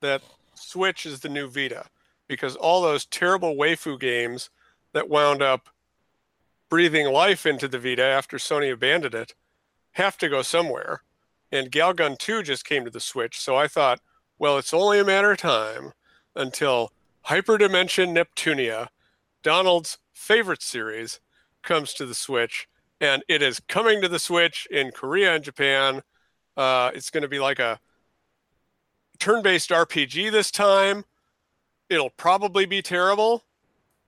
[0.01, 0.21] that
[0.55, 1.85] Switch is the new Vita
[2.27, 4.49] because all those terrible waifu games
[4.93, 5.69] that wound up
[6.69, 9.33] breathing life into the Vita after Sony abandoned it
[9.93, 11.03] have to go somewhere.
[11.51, 13.99] And Galgun 2 just came to the Switch, so I thought,
[14.39, 15.91] well, it's only a matter of time
[16.35, 16.91] until
[17.27, 18.87] Hyperdimension Neptunia,
[19.43, 21.19] Donald's favorite series,
[21.61, 22.67] comes to the Switch,
[22.99, 26.01] and it is coming to the Switch in Korea and Japan.
[26.55, 27.79] Uh, it's going to be like a
[29.19, 31.03] turn-based RPG this time.
[31.89, 33.43] It'll probably be terrible,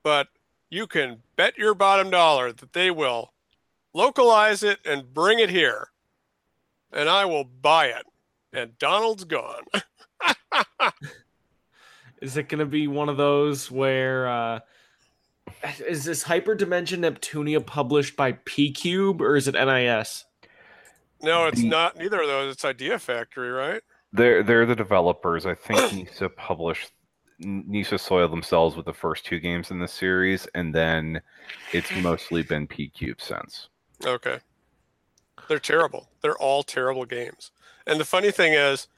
[0.02, 0.28] but
[0.70, 3.33] you can bet your bottom dollar that they will
[3.94, 5.88] localize it and bring it here,
[6.92, 8.04] and I will buy it.
[8.52, 9.62] And Donald's gone.
[12.20, 14.60] Is it going to be one of those where uh,
[15.86, 20.24] is this Hyperdimension Neptunia published by P Cube or is it NIS?
[21.22, 21.96] No, it's The- not.
[21.98, 22.52] Neither of those.
[22.54, 23.82] It's Idea Factory, right?
[24.12, 25.44] They're they're the developers.
[25.44, 26.92] I think Nisa published
[27.40, 31.20] Nisa soiled themselves with the first two games in the series, and then
[31.72, 33.68] it's mostly been P Cube since.
[34.04, 34.38] Okay.
[35.48, 36.08] They're terrible.
[36.22, 37.50] They're all terrible games.
[37.86, 38.88] And the funny thing is,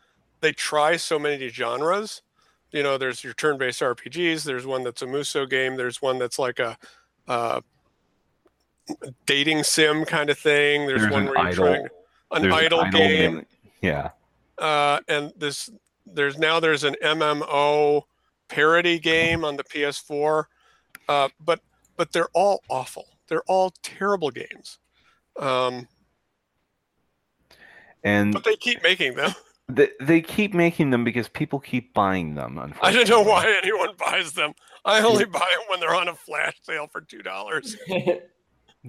[0.41, 2.23] they try so many genres.
[2.71, 4.45] You know, there's your turn-based RPGs.
[4.45, 5.77] There's one that's a Musou game.
[5.77, 6.77] There's one that's like a,
[7.27, 7.61] uh
[9.27, 10.87] dating sim kind of thing.
[10.87, 11.89] There's, There's one an where you're trying
[12.33, 13.47] an There's idle, game.
[13.81, 14.11] Yeah,
[14.59, 15.71] uh, and this
[16.07, 18.03] there's now there's an MMO
[18.49, 20.45] parody game on the PS4,
[21.09, 21.61] uh, but
[21.97, 23.07] but they're all awful.
[23.29, 24.79] They're all terrible games,
[25.40, 25.88] um,
[28.03, 29.33] and but they keep making them.
[29.68, 32.59] they, they keep making them because people keep buying them.
[32.81, 34.53] I don't know why anyone buys them.
[34.85, 37.77] I only buy them when they're on a flash sale for two dollars.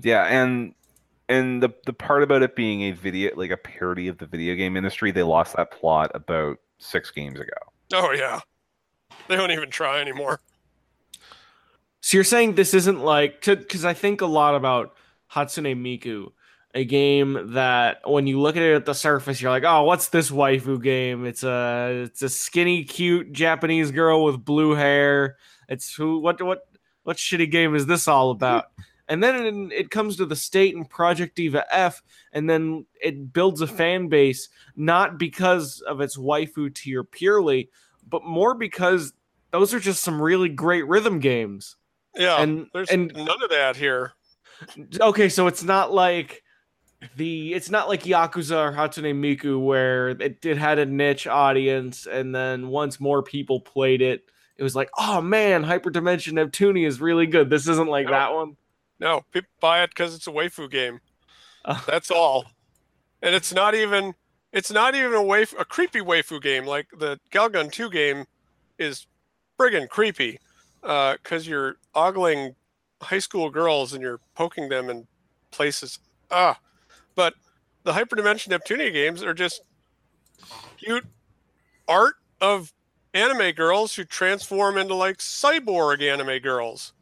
[0.03, 0.73] Yeah, and
[1.29, 4.55] and the the part about it being a video like a parody of the video
[4.55, 7.57] game industry, they lost that plot about six games ago.
[7.93, 8.39] Oh yeah,
[9.27, 10.39] they don't even try anymore.
[12.01, 14.95] So you're saying this isn't like because I think a lot about
[15.31, 16.31] Hatsune Miku,
[16.77, 20.09] a game that when you look at it at the surface, you're like, oh, what's
[20.09, 21.25] this waifu game?
[21.25, 25.37] It's a it's a skinny, cute Japanese girl with blue hair.
[25.67, 26.67] It's who what what
[27.01, 28.65] what shitty game is this all about?
[29.09, 33.33] And then it, it comes to the state and Project Diva F, and then it
[33.33, 37.71] builds a fan base not because of its waifu tier purely,
[38.07, 39.13] but more because
[39.49, 41.75] those are just some really great rhythm games
[42.15, 44.11] Yeah, and there's and none of that here.
[45.01, 46.43] okay, so it's not like
[47.15, 52.07] the it's not like Yakuza or Hatsune Miku where it, it had a niche audience,
[52.07, 54.25] and then once more people played it,
[54.57, 57.49] it was like, oh man, Hyperdimension Neptunia is really good.
[57.49, 58.11] This isn't like No.
[58.11, 58.57] that one.
[58.99, 60.99] No, people buy it because it's a waifu game.
[61.65, 61.83] Oh.
[61.87, 62.45] That's all.
[63.21, 64.15] And it's not even
[64.51, 68.25] it's not even a waif a creepy waifu game like the Galgun 2 game
[68.79, 69.05] is
[69.59, 70.39] friggin' creepy
[70.81, 72.55] because you're ogling
[73.01, 75.07] high school girls and you're poking them in
[75.51, 75.99] places.
[76.31, 76.57] Ah,
[77.17, 77.33] but
[77.83, 79.61] the Hyperdimension Neptunia games are just
[80.77, 81.05] cute
[81.89, 82.71] art of
[83.13, 86.93] anime girls who transform into like cyborg anime girls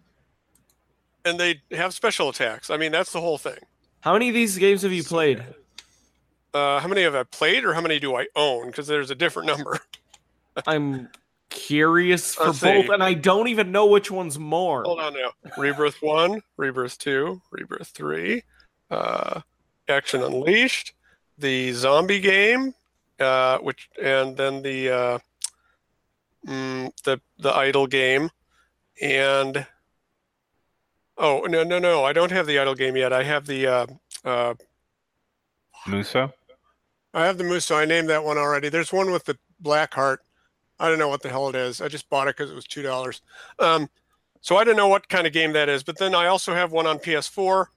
[1.25, 2.69] and they have special attacks.
[2.69, 3.57] I mean, that's the whole thing.
[3.99, 5.43] How many of these games have you played?
[6.53, 8.67] Uh, how many have I played, or how many do I own?
[8.67, 9.79] Because there's a different number.
[10.67, 11.09] I'm
[11.49, 12.93] curious for Let's both, see.
[12.93, 14.83] and I don't even know which one's more.
[14.83, 15.31] Hold on now.
[15.57, 18.43] Rebirth one, Rebirth two, Rebirth three,
[18.89, 19.41] uh,
[19.87, 20.93] Action Unleashed,
[21.37, 22.73] the zombie game,
[23.19, 25.19] uh, which, and then the uh,
[26.47, 28.29] mm, the the idle game,
[29.01, 29.65] and
[31.17, 33.13] oh no no no, I don't have the idle game yet.
[33.13, 33.87] I have the uh,
[34.23, 34.53] uh,
[35.87, 36.31] Musou.
[37.13, 37.75] I have the Musou.
[37.75, 38.69] I named that one already.
[38.69, 40.21] There's one with the black heart.
[40.79, 41.79] I don't know what the hell it is.
[41.79, 43.21] I just bought it because it was two dollars.
[43.59, 43.89] Um,
[44.41, 45.83] so I don't know what kind of game that is.
[45.83, 47.67] But then I also have one on PS4.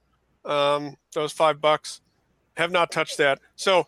[0.49, 2.01] Um, those five bucks.
[2.57, 3.39] Have not touched that.
[3.55, 3.87] So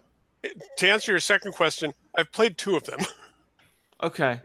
[0.77, 2.99] to answer your second question, I've played two of them.
[4.03, 4.39] Okay.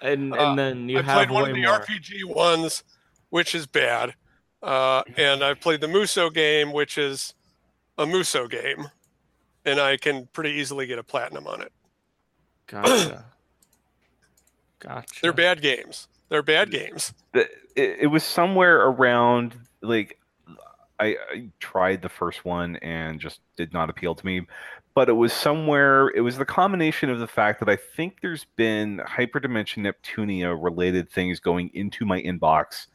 [0.00, 1.80] And Uh, and then you I have played one of the more.
[1.80, 2.82] RPG ones,
[3.28, 4.14] which is bad,
[4.62, 7.34] uh, and I've played the Musou game, which is
[7.98, 8.88] a Musou game,
[9.66, 11.72] and I can pretty easily get a platinum on it.
[12.68, 13.26] Gotcha.
[14.78, 15.20] gotcha.
[15.20, 16.08] They're bad games.
[16.30, 17.12] They're bad games.
[17.34, 17.42] the,
[17.76, 20.18] it, it was somewhere around like
[20.98, 24.46] I, I tried the first one and just did not appeal to me
[24.94, 28.46] but it was somewhere it was the combination of the fact that i think there's
[28.56, 32.86] been hyperdimension neptunia related things going into my inbox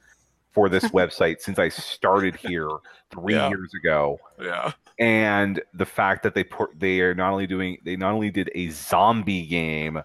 [0.51, 2.69] for this website since i started here
[3.11, 3.49] three Yeah.
[3.49, 4.71] years ago Yeah.
[4.97, 8.49] and the fact that they put they are not only doing they not only did
[8.55, 10.01] a zombie game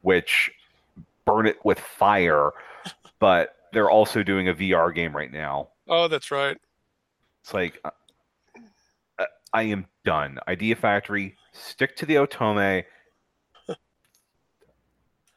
[0.00, 0.50] which
[1.24, 2.50] burn it with fire
[3.20, 6.56] but they're also doing a vr game right now Oh, that's right.
[7.42, 7.90] It's like uh,
[9.18, 12.84] uh, i am done idea factory stick to the otome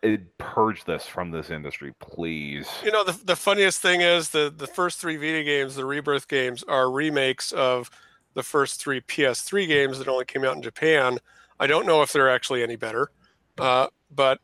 [0.04, 4.54] it, purge this from this industry please You know, the, the funniest thing is the
[4.56, 7.89] the first three Vita games, the Rebirth games, are remakes of
[8.36, 11.18] the first three PS3 games that only came out in Japan.
[11.60, 13.10] I don't know if they're actually any better,
[13.58, 14.39] uh, but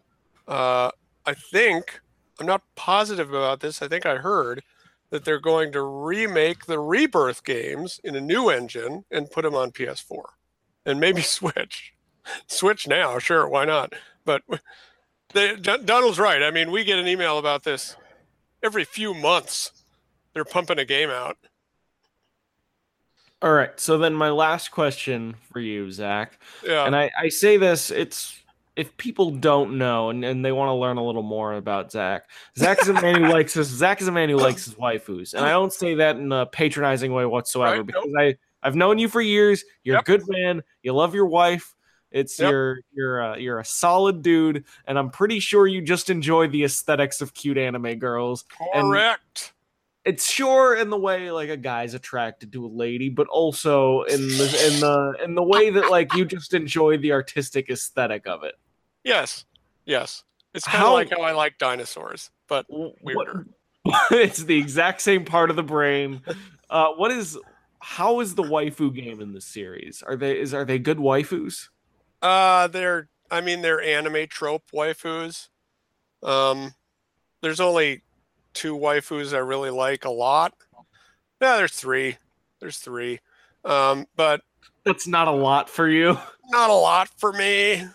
[0.48, 0.90] uh,
[1.26, 2.00] I think
[2.40, 3.82] I'm not positive about this.
[3.82, 4.64] I think I heard
[5.12, 9.56] that they're going to remake the Rebirth games in a new engine and put them
[9.56, 10.24] on PS4
[10.86, 11.94] and maybe Switch.
[12.48, 13.94] Switch now, sure, why not?
[14.26, 14.42] But
[15.34, 16.42] they, Don- Donald's right.
[16.42, 17.96] I mean, we get an email about this
[18.64, 19.72] every few months.
[20.34, 21.38] They're pumping a game out.
[23.42, 23.78] All right.
[23.80, 26.40] So then my last question for you, Zach.
[26.64, 26.86] Yeah.
[26.86, 28.40] and I, I say this, it's
[28.76, 32.30] if people don't know and, and they want to learn a little more about Zach,
[32.58, 35.34] Zach is a man who likes his Zach is a man who likes his waifus.
[35.34, 38.98] And I don't say that in a patronizing way whatsoever Right, because I, I've known
[39.00, 39.64] you for years.
[39.84, 40.02] You're Yep.
[40.02, 40.62] a good man.
[40.84, 41.76] You love your wife.
[42.12, 42.50] It's Yep.
[42.50, 46.64] you're you're a, you're a solid dude, and I'm pretty sure you just enjoy the
[46.64, 48.46] aesthetics of cute anime girls.
[48.74, 49.54] Correct.
[50.04, 54.22] It's sure in the way like a guy's attracted to a lady, but also in
[54.28, 58.44] the in the in the way that like you just enjoy the artistic aesthetic of
[58.44, 58.56] it.
[59.04, 59.46] yes.
[59.86, 60.24] Yes.
[60.54, 63.48] It's kind of like how I like dinosaurs, but What- Weirder.
[64.12, 66.22] it's the exact same part of the brain.
[66.70, 67.38] Uh, what is
[67.80, 70.04] how is the waifu game in this series?
[70.06, 71.70] Are they is are they good waifus?
[72.22, 75.48] uh, they're I mean they're anime trope waifus.
[76.24, 76.74] Um,
[77.42, 78.04] there's only
[78.54, 80.54] two waifus I really like a lot.
[81.42, 82.18] Yeah, there's three.
[82.60, 83.20] There's three.
[83.66, 84.42] Um, but
[84.84, 86.18] That's not a lot for you.
[86.50, 87.86] not a lot for me.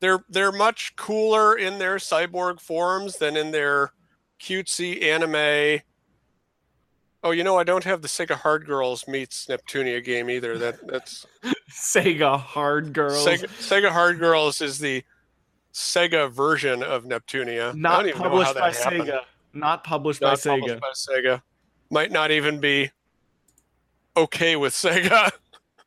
[0.00, 3.92] They're they're much cooler in their cyborg forms than in their
[4.40, 5.80] cutesy anime.
[7.24, 10.58] Oh, you know, I don't have the Sega Hard Girls meets Neptunia game either.
[10.58, 11.24] That that's
[11.70, 13.24] Sega hard girls.
[13.24, 15.04] Sega, Sega Hard Girls is the
[15.72, 17.72] Sega version of Neptunia.
[17.74, 19.02] Not don't even know published how by happened.
[19.04, 19.20] Sega.
[19.52, 20.80] Not published Not by Sega.
[20.80, 21.42] by Sega.
[21.90, 22.90] Might not even be
[24.16, 25.30] okay with Sega.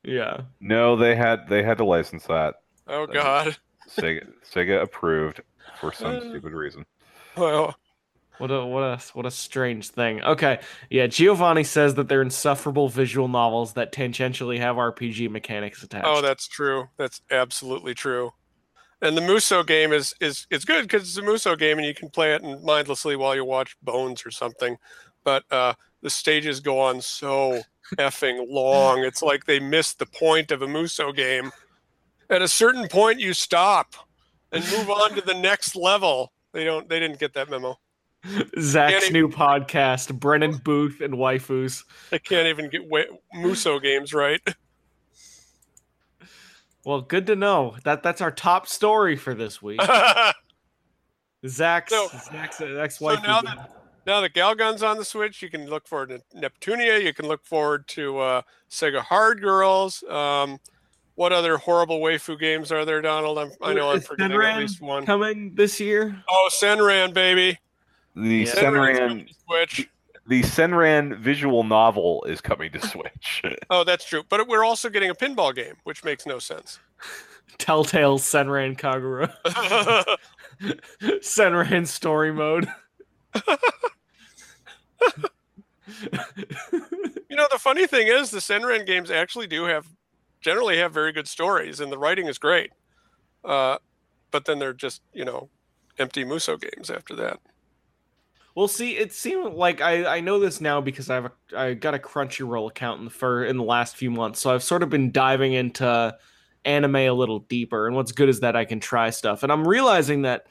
[0.08, 0.42] Yeah.
[0.60, 2.54] no they had they had to license that
[2.86, 3.56] Oh That's- God.
[3.88, 5.40] sega sega approved
[5.80, 6.86] for some stupid reason
[7.36, 7.74] Well,
[8.38, 10.22] What a what a what a strange thing.
[10.22, 11.08] Okay, yeah.
[11.08, 16.06] Giovanni says that they're insufferable visual novels that tangentially have RPG mechanics attached.
[16.06, 16.88] Oh, that's true.
[16.98, 18.32] That's absolutely true.
[19.02, 21.94] And the Musou game is is it's good because it's a Musou game and you
[21.94, 24.76] can play it and mindlessly while you watch Bones or something.
[25.22, 27.60] But uh, the stages go on so
[27.98, 29.04] effing long.
[29.04, 31.50] It's like they missed the point of a Musou game.
[32.30, 33.94] At a certain point, you stop
[34.50, 36.32] and move on to the next level.
[36.52, 36.88] They don't.
[36.88, 37.78] They didn't get that memo.
[38.58, 41.84] Zach's Danny- new podcast, Brennan Booth and waifus.
[42.10, 43.02] They can't even get wa-
[43.36, 44.40] Musou games right.
[46.86, 47.74] Well, good to know.
[47.82, 49.80] That that's our top story for this week.
[51.46, 53.56] Zach's So- Zach's ex So now game.
[53.56, 53.72] that
[54.06, 57.02] now that Galgun's on the Switch, you can look forward to Neptunia.
[57.02, 60.04] You can look forward to uh, Sega Hard Girls.
[60.04, 60.58] Um,
[61.16, 63.36] what other horrible waifu games are there, Donald?
[63.38, 65.04] I'm, I know I'm forgetting Senran at least one.
[65.06, 66.22] coming this year.
[66.30, 67.58] Oh, Senran, baby.
[68.14, 68.44] the Yeah.
[68.54, 69.88] Senran's senran coming to Switch.
[70.28, 74.24] The senran visual novel is coming to switch Oh, that's true.
[74.28, 76.78] But we're also getting a pinball game, which makes no sense.
[77.58, 79.32] Telltale Senran Kagura.
[81.22, 82.68] Senran story mode.
[87.30, 89.86] you know, the funny thing is, the Senran games actually do have
[90.40, 92.72] generally have very good stories, and the writing is great.
[93.44, 93.78] Uh,
[94.30, 95.48] but then they're just you know
[95.98, 97.40] empty Musou games after that.
[98.56, 101.94] Well, see, it seemed like I, I know this now because I've a, I got
[101.94, 104.88] a Crunchyroll account in the for in the last few months, so I've sort of
[104.88, 106.16] been diving into
[106.64, 107.86] anime a little deeper.
[107.86, 109.42] And what's good is that I can try stuff.
[109.42, 110.46] And I'm realizing that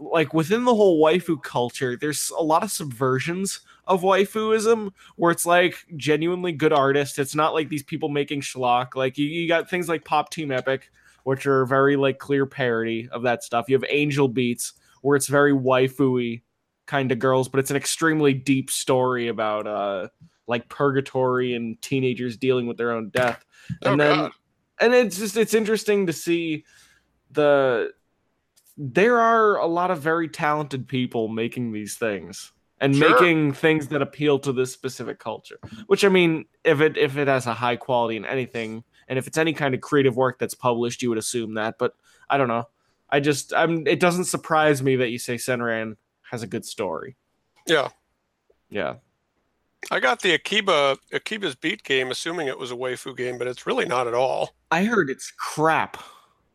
[0.00, 5.44] like within the whole waifu culture, there's a lot of subversions of waifuism where it's
[5.44, 7.18] like genuinely good artists.
[7.18, 8.96] It's not like these people making schlock.
[8.96, 10.90] Like you, you got things like Pop Team Epic,
[11.24, 13.66] which are very like clear parody of that stuff.
[13.68, 14.72] You have Angel Beats,
[15.02, 16.40] where it's very waifu
[16.88, 20.08] kind of girls, but it's an extremely deep story about uh
[20.48, 23.44] like purgatory and teenagers dealing with their own death.
[23.82, 24.32] And oh, then God.
[24.80, 26.64] and it's just it's interesting to see
[27.30, 27.92] the
[28.76, 33.10] there are a lot of very talented people making these things and Sure.
[33.10, 35.58] making things that appeal to this specific culture
[35.88, 39.26] which i mean if it if it has a high quality in anything and if
[39.26, 41.92] it's any kind of creative work that's published you would assume that but
[42.30, 42.68] i don't know
[43.10, 45.96] i just i'm it doesn't surprise me that you say senran
[46.30, 47.16] has a good story
[47.66, 47.88] Yeah.
[48.70, 48.94] yeah
[49.92, 53.64] I got the Akiba Akiba's Beat game, assuming it was a waifu game, but it's
[53.66, 54.54] really not at all.
[54.72, 55.96] i heard it's crap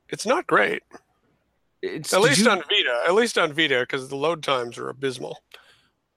[0.09, 0.83] It's not great.
[1.81, 3.03] it's At least you- on Vita.
[3.07, 5.41] At least on Vita, because the load times are abysmal.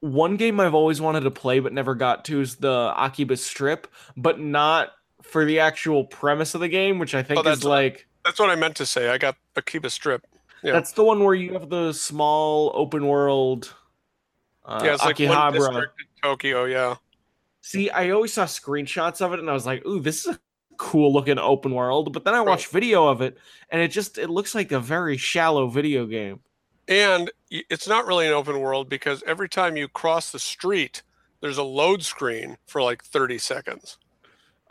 [0.01, 3.87] one game I've always wanted to play but never got to is the Akiba's Trip,
[4.17, 4.89] but not
[5.23, 8.49] for the actual premise of the game, which I think Oh, is like That's what
[8.49, 9.09] I meant to say.
[9.09, 10.25] I got Akiba's Trip.
[10.63, 10.73] Yeah.
[10.73, 13.73] that's the one where you have the small open world
[14.67, 16.65] uh, yeah, it's like one district in Tokyo.
[16.65, 16.95] Yeah.
[17.61, 20.39] See, I always saw screenshots of it and I was like, "Ooh, this is a
[20.75, 22.47] cool looking open world." But then I Right.
[22.47, 23.37] watched video of it
[23.69, 26.41] and it just it looks like a very shallow video game.
[26.89, 31.01] And it's not really an open world because every time you cross the street,
[31.41, 33.97] there's a load screen for like 30 seconds.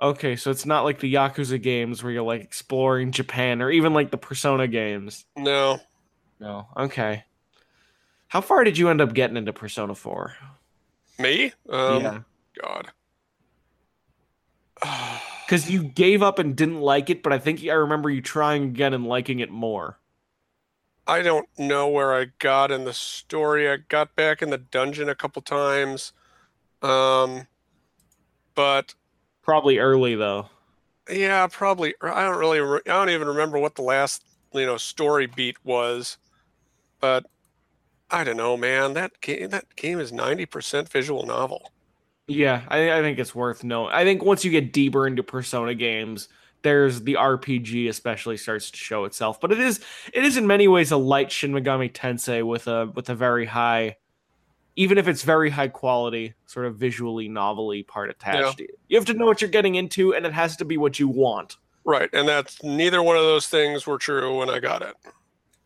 [0.00, 3.94] Okay, so it's not like the Yakuza games where you're like exploring Japan or even
[3.94, 5.24] like the Persona games.
[5.36, 5.80] No.
[6.38, 6.68] No.
[6.76, 7.24] Okay.
[8.28, 10.36] How far did you end up getting into Persona 4?
[11.18, 11.52] Me?
[11.68, 12.20] Um, yeah.
[12.62, 12.92] God.
[15.46, 18.64] Because you gave up and didn't like it, but I think I remember you trying
[18.64, 20.00] again and liking it more.
[21.06, 23.70] I don't know where I got in the story.
[23.70, 26.12] I got back in the dungeon a couple times.
[26.82, 27.46] Um,
[28.56, 28.94] but
[29.46, 30.50] Probably early though.
[31.08, 31.94] yeah, probably.
[32.02, 32.60] Er, I don't really.
[32.60, 36.18] re- I don't even remember what the last you know story beat was.
[37.00, 37.24] But
[38.10, 38.92] I don't know, man.
[38.94, 39.48] That game.
[39.50, 41.70] That game is ninety percent visual novel.
[42.26, 43.92] Yeah, I, I think it's worth knowing.
[43.92, 46.28] I think once you get deeper into Persona games,
[46.62, 49.40] there's the RPG especially starts to show itself.
[49.40, 49.80] But it is
[50.12, 53.46] it is in many ways a light Shin Megami Tensei with a with a very
[53.46, 53.96] high,
[54.76, 58.60] even if it's very high quality, sort of visually novelty part attached.
[58.60, 58.70] it.
[58.88, 61.08] You have to know what you're getting into, and it has to be what you
[61.08, 61.56] want.
[61.84, 64.94] Right, and that's neither one of those things were true when I got it.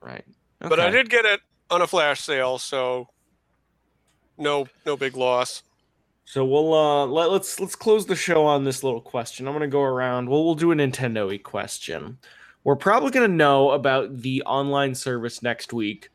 [0.00, 0.24] Right.
[0.61, 1.40] But I did get it
[1.70, 3.08] on a flash sale, so
[4.38, 5.62] no, no big loss.
[6.24, 9.48] So we'll uh let, let's let's close the show on this little question.
[9.48, 10.28] I'm gonna go around.
[10.28, 12.18] Well, we'll do a Nintendo question.
[12.62, 16.11] We're probably gonna know about the online service next week.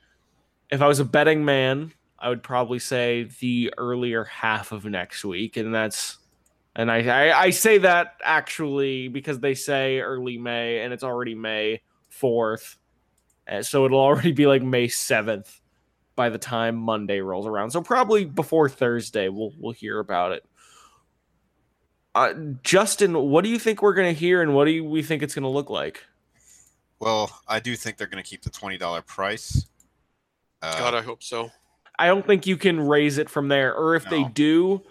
[0.72, 1.92] If I was a betting man,
[2.26, 6.18] I would probably say the earlier half of next week, and that's
[6.76, 11.36] and I I, I say that actually because they say early May, and it's already
[11.36, 12.78] May fourth,
[13.62, 15.62] so it'll already be like May seventh
[16.16, 17.70] by the time Monday rolls around.
[17.70, 20.44] So probably before Thursday, we'll we'll hear about it.
[22.16, 25.22] Uh, Justin, what do you think we're gonna hear, and what do you, we think
[25.22, 26.04] it's gonna look like?
[27.00, 29.68] Well, I do think they're going to keep the twenty dollar price.
[30.64, 31.52] Uh, God, I hope so.
[31.98, 34.82] I don't think you can raise it from there, or if they do,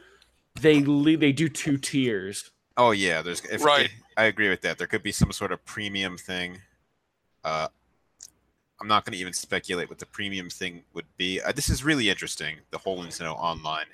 [0.60, 2.50] they le- they do two tiers.
[2.76, 3.86] Oh yeah, there's if, Right.
[3.86, 4.78] if- I agree with that.
[4.78, 6.60] There could be some sort of premium thing.
[7.42, 7.68] Uh,
[8.80, 11.40] I'm not going to even speculate what the premium thing would be.
[11.40, 13.86] Uh, this is really interesting, the whole Nintendo Online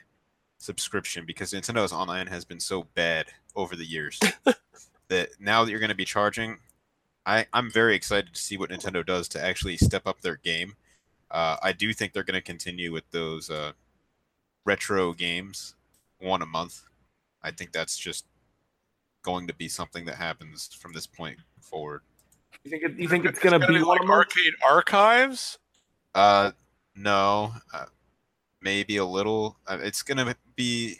[0.58, 4.18] subscription, because Nintendo's Online has been so bad over the years
[5.08, 6.58] that now that you're going to be charging,
[7.24, 10.74] I, I'm very excited to see what Nintendo does to actually step up their game.
[11.30, 13.72] Uh, I do think they're going to continue with those uh,
[14.64, 15.76] retro games,
[16.18, 16.82] one a month.
[17.42, 18.24] I think that's just
[19.22, 22.02] going to be something that happens from this point forward.
[22.64, 24.10] You think it, you think it's gonna, be, like one a month?
[24.10, 25.58] arcade archives.
[26.14, 26.50] Uh,
[26.94, 27.86] no, uh,
[28.60, 29.56] maybe a little.
[29.66, 30.96] Uh, it's gonna be.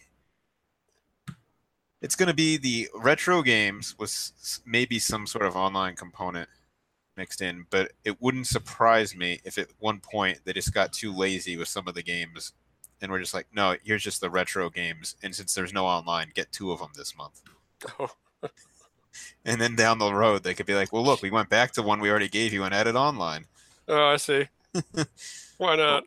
[2.01, 6.49] It's gonna be the retro games with maybe some sort of online component
[7.21, 11.13] mixed in, but it wouldn't surprise me if at one point they just got too
[11.13, 12.53] lazy with some of the games,
[13.03, 16.33] and we're just like, no, here's just the retro games, and since there's no online,
[16.35, 17.43] get two of them this month.
[17.99, 18.11] Oh.
[19.45, 21.83] And then down the road, they could be like, well, look, we went back to
[21.83, 23.47] one we already gave you and added online.
[23.89, 24.47] Oh, I see.
[25.59, 26.05] Why not?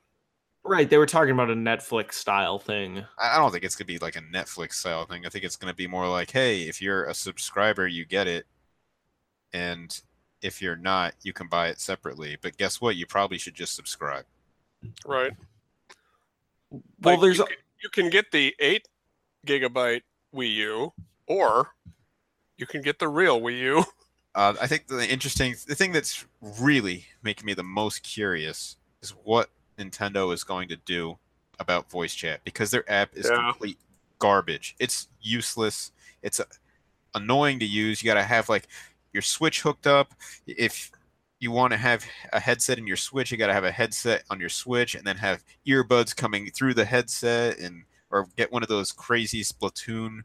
[0.64, 3.04] Right, they were talking about a Netflix style thing.
[3.20, 5.26] I I don't think it's gonna be like a Netflix style thing.
[5.26, 8.46] I think it's gonna be more like, hey, if you're a subscriber, you get it,
[9.52, 10.02] and
[10.44, 12.38] If you're not, you can buy it separately.
[12.40, 12.96] But guess what?
[12.96, 14.26] You probably should just subscribe.
[15.06, 15.32] Right.
[16.70, 16.82] Well,
[17.16, 18.88] Like, there's you can, you can get the eight
[19.48, 20.02] gigabyte
[20.36, 20.94] Wii U,
[21.28, 21.70] or
[22.58, 23.84] you can get the real Wii U.
[24.36, 26.26] Uh, I think the interesting, the thing that's
[26.60, 31.20] really making me the most curious is what Nintendo is going to do
[31.60, 33.36] about voice chat because their app is Yeah.
[33.52, 33.78] complete
[34.18, 34.76] garbage.
[34.80, 35.92] It's useless.
[36.24, 36.46] It's uh,
[37.14, 38.02] annoying to use.
[38.02, 38.68] You got to have like
[39.14, 40.14] your Switch hooked up.
[40.48, 40.92] If
[41.40, 44.24] you want to have a headset in your Switch, you got to have a headset
[44.30, 48.64] on your Switch and then have earbuds coming through the headset and or get one
[48.64, 50.22] of those crazy Splatoon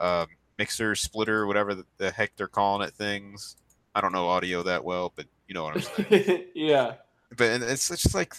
[0.00, 0.26] um,
[0.58, 3.56] mixer splitter, whatever the, the heck they're calling it things.
[3.94, 6.44] I don't know audio that well, but you know what I'm saying.
[6.54, 6.94] yeah.
[7.36, 8.34] but it's just like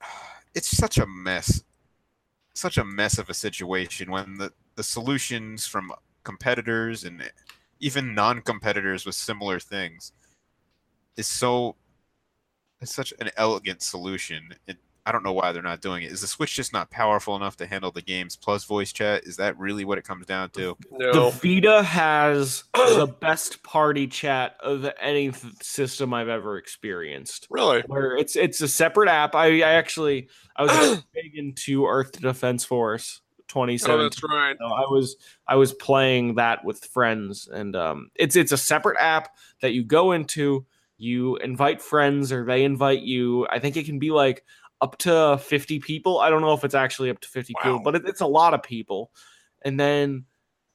[0.54, 1.62] it's such a mess
[2.58, 5.92] such a mess of a situation when the the solutions from
[6.24, 7.22] competitors and
[7.80, 10.12] even non-competitors with similar things
[11.16, 11.76] is so
[12.80, 16.20] it's such an elegant solution it, i don't know why they're not doing it is
[16.20, 19.58] the switch just not powerful enough to handle the games plus voice chat is that
[19.58, 21.30] really what it comes down to The No.
[21.30, 27.46] Vita has the best party chat of any th- system I've ever experienced.
[27.50, 27.82] Really?
[27.86, 29.34] Where it's it's a separate app.
[29.34, 33.22] I, I actually I was big into Earth Defense Force
[33.92, 34.56] Oh, that's right.
[34.58, 38.98] So I was I was playing that with friends, and um, it's it's a separate
[39.00, 40.66] app that you go into.
[40.98, 43.46] You invite friends, or they invite you.
[43.48, 44.44] I think it can be like
[44.80, 46.18] up to fifty people.
[46.18, 48.54] I don't know if it's actually up to fifty people, but it, it's a lot
[48.54, 49.10] of people.
[49.62, 50.26] And then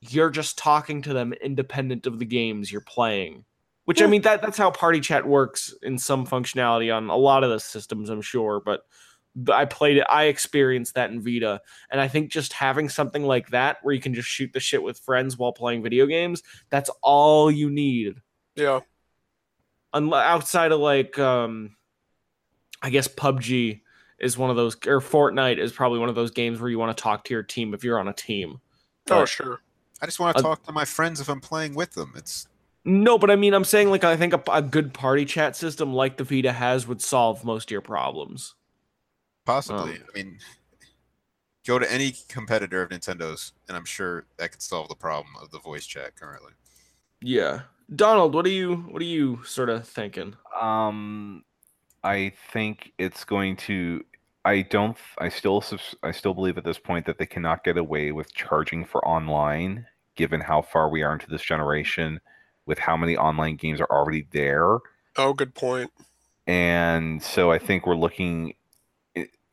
[0.01, 3.45] you're just talking to them independent of the games you're playing.
[3.85, 7.43] Which I mean that that's how party chat works in some functionality on a lot
[7.43, 8.81] of the systems, I'm sure, but.
[9.51, 10.05] I played it.
[10.09, 14.01] I experienced that in Vita, and I think just having something like that where you
[14.01, 18.21] can just shoot the shit with friends while playing video games, that's all you need.
[18.55, 18.81] Yeah.
[19.93, 21.75] Unle- outside of like um
[22.81, 23.81] I guess PUBG
[24.19, 26.95] is one of those or Fortnite is probably one of those games where you want
[26.95, 28.59] to talk to your team if you're on a team.
[29.09, 29.59] Oh, But- sure.
[30.01, 32.47] i just want to Uh, talk to my friends if i'm playing with them it's
[32.85, 35.93] No, but I mean I'm saying like I think a, a good party chat system
[35.93, 38.55] like the Vita has would solve most of your problems.
[39.45, 39.95] Possibly.
[39.95, 40.39] Um, I mean,
[41.67, 45.51] go to any competitor of Nintendo's, and I'm sure that could solve the problem of
[45.51, 46.53] the voice chat currently.
[47.21, 47.61] Yeah.
[47.93, 50.35] Donald, what are you what are you sort of thinking?
[50.59, 51.43] Um,
[52.03, 54.03] I think it's going to.
[54.45, 54.97] I don't.
[55.17, 55.63] I still.
[56.01, 59.85] I still believe at this point that they cannot get away with charging for online,
[60.15, 62.19] given how far we are into this generation,
[62.65, 64.79] with how many online games are already there,
[65.17, 65.91] Oh, good point.
[66.47, 68.53] and so I think we're looking.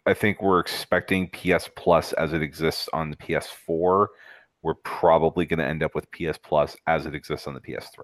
[0.07, 4.07] I think we're expecting PS Plus as it exists on the PS4.
[4.63, 7.99] We're probably going to end up with PS Plus as it exists on the PS3.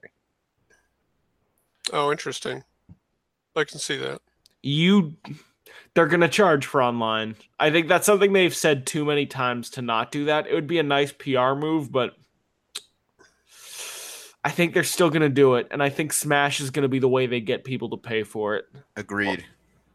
[1.93, 2.65] Oh, interesting.
[3.55, 4.21] I can see that.
[4.63, 5.17] you
[5.95, 7.37] they're going to charge for online.
[7.59, 10.47] I think that's something they've said too many times to not do that.
[10.47, 12.15] It would be a nice PR move, but
[14.45, 16.89] I think they're still going to do it and I think Smash is going to
[16.89, 18.67] be the way they get people to pay for it.
[18.97, 19.45] Agreed.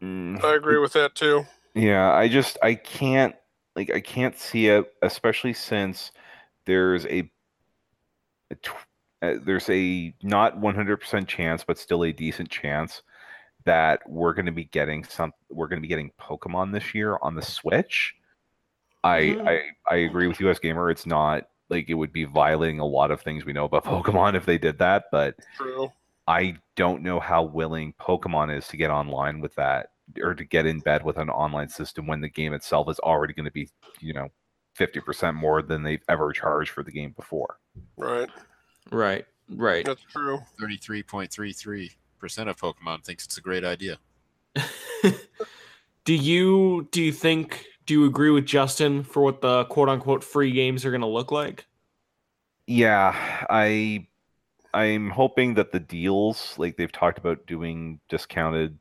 [0.02, 0.42] Mm.
[0.42, 1.46] I agree with that too.
[1.74, 3.34] Yeah, I just I can't
[3.74, 6.12] like I can't see it, especially since
[6.66, 7.30] there's a,
[8.50, 8.86] a tw-
[9.22, 13.02] uh, there's a not 100% chance, but still a decent chance
[13.64, 15.32] that we're going to be getting some.
[15.48, 18.14] We're going to be getting Pokemon this year on the Switch.
[19.04, 19.48] I Mhm.
[19.48, 19.60] I
[19.90, 20.90] I agree with as gamer.
[20.90, 24.34] It's not like it would be violating a lot of things we know about Pokemon
[24.34, 25.90] if they did that, but True.
[26.26, 30.66] I don't know how willing Pokemon is to get online with that or to get
[30.66, 33.68] in bed with an online system when the game itself is already going to be,
[34.00, 34.28] you know,
[34.78, 37.58] 50% more than they've ever charged for the game before.
[37.96, 38.28] Right.
[38.90, 39.26] Right.
[39.48, 39.84] Right.
[39.84, 40.40] That's true.
[40.60, 41.90] 33.33%
[42.48, 43.98] of Pokemon thinks it's a great idea.
[46.04, 50.22] do you do you think do you agree with Justin for what the quote unquote
[50.22, 51.66] free games are going to look like?
[52.66, 53.14] Yeah,
[53.50, 54.06] I
[54.74, 58.78] I'm hoping that the deals like they've talked about doing discounted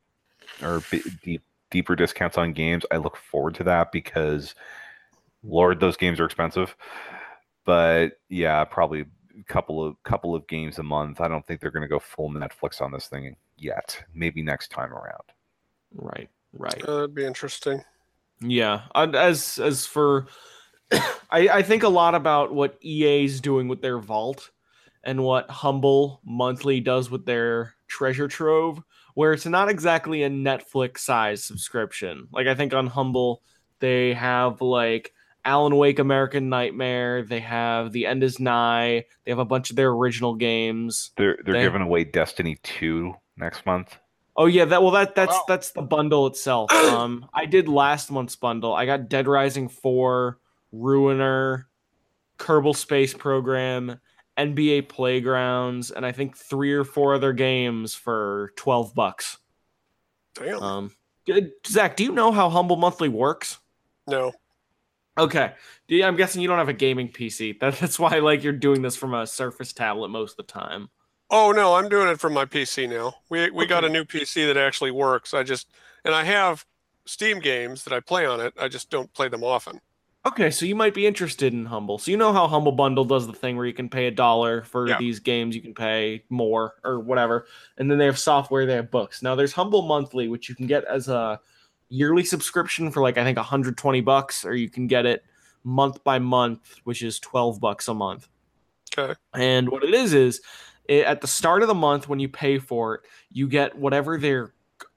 [0.62, 2.86] or b- deep, deeper discounts on games.
[2.92, 4.56] I look forward to that because
[5.44, 6.76] lord those games are expensive.
[7.66, 11.22] But yeah, probably a couple of couple of games a month.
[11.22, 14.04] I don't think they're going to go full Netflix on this thing yet.
[14.14, 15.24] Maybe next time around.
[15.94, 16.30] Right.
[16.54, 16.84] Right.
[16.84, 17.84] Uh, that'd be interesting.
[18.42, 20.28] Yeah, as as for,
[20.92, 24.50] I I think a lot about what EA's doing with their vault,
[25.04, 28.82] and what Humble Monthly does with their treasure trove,
[29.14, 32.28] where it's not exactly a Netflix size subscription.
[32.32, 33.42] Like I think on Humble
[33.80, 37.24] they have like Alan Wake, American Nightmare.
[37.24, 39.06] They have The End Is Nigh.
[39.26, 41.12] They have a bunch of their original games.
[41.18, 43.98] They're they're They- giving away Destiny 2 next month.
[44.38, 45.44] Oh yeah, that well that that's Wow.
[45.48, 46.72] that's the bundle itself.
[46.74, 48.74] Um I did last month's bundle.
[48.74, 50.38] I got Dead Rising 4,
[50.72, 51.68] Ruiner,
[52.38, 54.00] Kerbal Space Program,
[54.48, 59.38] NBA Playgrounds, and I think three or four other games for 12 bucks.
[60.36, 60.62] Damn.
[60.62, 60.92] Um
[61.68, 63.60] Zach, do you know how Humble Monthly works?
[64.08, 64.34] no.
[65.18, 65.52] Okay.
[65.92, 67.60] I'm guessing you don't have a gaming PC.
[67.80, 70.90] That's why like you're doing this from a Surface tablet most of the time.
[71.30, 73.14] Oh no, I'm doing it from my PC now.
[73.30, 75.34] We we got a new PC that actually works.
[75.34, 75.68] I just
[76.04, 76.66] and I have
[77.06, 78.54] Steam games that I play on it.
[78.60, 79.80] I just don't play them often.
[80.24, 81.98] Okay, so you might be interested in Humble.
[81.98, 84.62] So you know how Humble Bundle does the thing where you can pay a dollar
[84.64, 85.00] for Yeah.
[85.00, 87.48] these games, you can pay more or whatever,
[87.78, 89.24] and then they have software, they have books.
[89.24, 91.40] Now there's Humble Monthly, which you can get as a
[91.90, 95.24] yearly subscription for like I think 120 bucks, or you can get it
[95.64, 98.28] month by month, which is 12 bucks a month.
[98.96, 99.16] Okay.
[99.34, 100.42] And what it is is
[100.86, 103.02] it, at the start of the month when you pay for it,
[103.32, 104.54] you get whatever their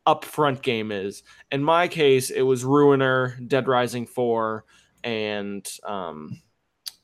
[0.07, 1.23] upfront game is.
[1.51, 4.65] In my case, it was Ruiner, Dead Rising 4,
[5.05, 6.41] and um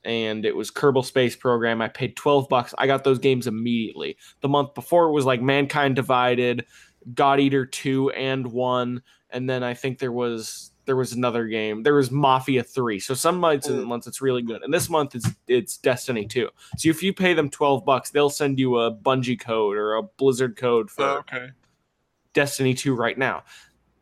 [0.03, 1.79] and it was Kerbal Space Program.
[1.81, 2.73] I paid 12 bucks.
[2.77, 4.17] I got those games immediately.
[4.41, 6.65] The month before it was like Mankind Divided,
[7.13, 11.83] God Eater 2 and 1, and then I think there was there was another game.
[11.83, 12.99] There was Mafia 3.
[12.99, 13.85] So some months Mm.
[13.85, 14.63] months it's really good.
[14.63, 16.49] And this month it's it's Destiny 2.
[16.77, 20.03] So if you pay them 12 bucks, they'll send you a Bungie code or a
[20.03, 21.49] Blizzard code for okay.
[22.33, 23.43] Destiny 2 right now.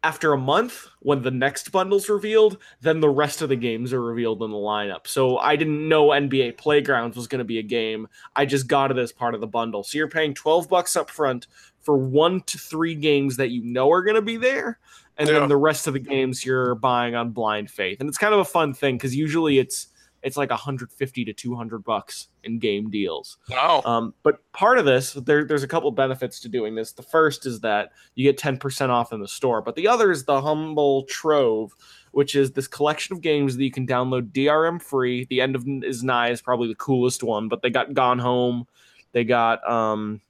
[0.01, 4.01] After a month, when the next bundle's revealed, then the rest of the games are
[4.01, 5.07] revealed in the lineup.
[5.07, 8.07] So I didn't know NBA Playgrounds was going to be a game.
[8.33, 9.83] I just got it as part of the bundle.
[9.83, 11.47] So you're paying 12 bucks up front
[11.81, 14.79] for one to three games that you know are going to be there.
[15.17, 15.39] And Yeah.
[15.39, 17.99] then the rest of the games you're buying on blind faith.
[17.99, 19.88] And it's kind of a fun thing because usually it's
[20.21, 23.37] it's like 150 to 200 bucks in game deals.
[23.49, 23.81] Wow.
[23.85, 26.91] Um, but part of this, there, there's a couple benefits to doing this.
[26.91, 30.25] The first is that you get 10% off in the store, but the other is
[30.25, 31.73] the Humble Trove,
[32.11, 35.25] which is this collection of games that you can download DRM free.
[35.29, 38.67] The End of is Nigh is probably the coolest one, but they got Gone Home,
[39.11, 40.21] they got um,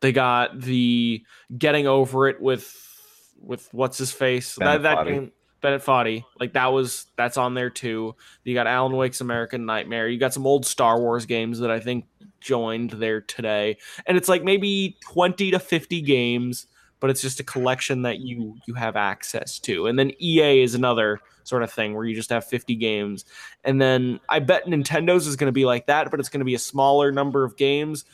[0.00, 1.24] they got the
[1.56, 2.88] Getting Over It with
[3.40, 5.32] with what's his face that that game.
[5.62, 8.16] Bennett Foddy, like that was that's on there too.
[8.44, 10.08] You got Alan Wake's American Nightmare.
[10.08, 12.06] You got some old Star Wars games that I think
[12.40, 16.66] joined there today, and it's like maybe twenty to fifty games,
[16.98, 19.86] but it's just a collection that you you have access to.
[19.86, 23.24] And then EA is another sort of thing where you just have fifty games,
[23.62, 26.44] and then I bet Nintendo's is going to be like that, but it's going to
[26.44, 28.04] be a smaller number of games.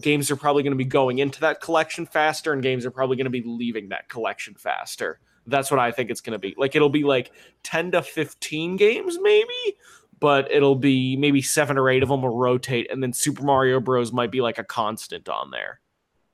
[0.00, 3.16] Games are probably going to be going into that collection faster, and games are probably
[3.16, 5.20] going to be leaving that collection faster.
[5.48, 6.54] That's what I think it's going to be.
[6.56, 7.32] Like it'll be like
[7.64, 9.76] 10 to 15 games maybe,
[10.20, 13.80] but it'll be maybe 7 or 8 of them will rotate and then Super Mario
[13.80, 15.80] Bros might be like a constant on there.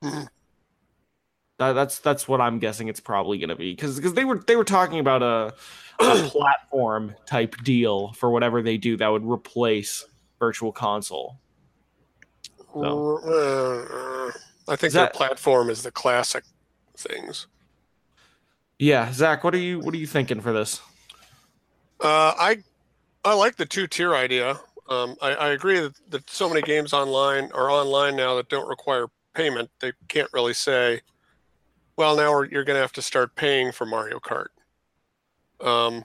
[0.03, 0.29] Mhm.
[1.59, 4.39] That, that's that's what I'm guessing it's probably going to be cuz cuz they were
[4.47, 5.55] they were talking about a,
[6.01, 10.05] a platform type deal for whatever they do that would replace
[10.41, 11.39] virtual console.
[12.73, 14.33] So- Uh,
[14.67, 16.43] I think Is their that- platform is the classic
[16.97, 17.47] things.
[18.85, 20.83] Yeah, Zach, what are you what are you thinking for this?
[22.03, 22.59] Uh, I
[23.25, 24.61] I like the two tier idea.
[24.91, 28.69] Um, I, I agree that, that so many games online are online now that don't
[28.69, 29.71] require payment.
[29.81, 31.01] They can't really say,
[31.97, 34.49] well, now you're going to have to start paying for Mario Kart.
[35.63, 36.05] Um,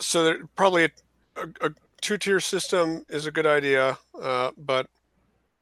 [0.00, 0.90] so there, probably a,
[1.36, 1.70] a, a
[2.00, 4.86] two tier system is a good idea, uh, but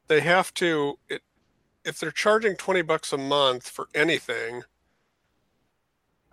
[0.07, 0.97] they have to.
[1.09, 1.23] It,
[1.85, 4.63] if they're charging twenty bucks a month for anything.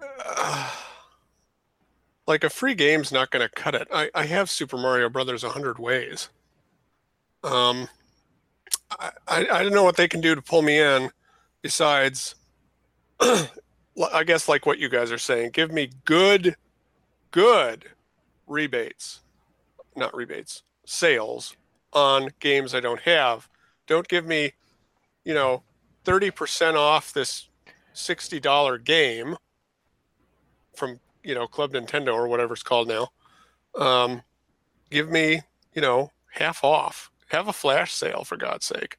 [2.27, 3.87] Like a free game's not going to cut it.
[3.91, 6.29] I, I have Super Mario Brothers a hundred ways.
[7.43, 7.89] Um,
[8.97, 11.09] I, I I don't know what they can do to pull me in,
[11.61, 12.35] besides,
[13.19, 15.49] I guess like what you guys are saying.
[15.51, 16.55] Give me good,
[17.31, 17.85] good
[18.47, 19.21] rebates,
[19.95, 21.55] not rebates, sales
[21.91, 23.49] on games I don't have.
[23.87, 24.53] Don't give me,
[25.25, 25.63] you know,
[26.05, 27.49] thirty percent off this
[27.93, 29.35] sixty dollar game
[30.75, 33.09] from you know Club Nintendo or whatever it's called now.
[33.75, 34.21] Um,
[34.89, 35.41] give me
[35.73, 37.09] you know half off.
[37.29, 38.97] Have a flash sale for God's sake.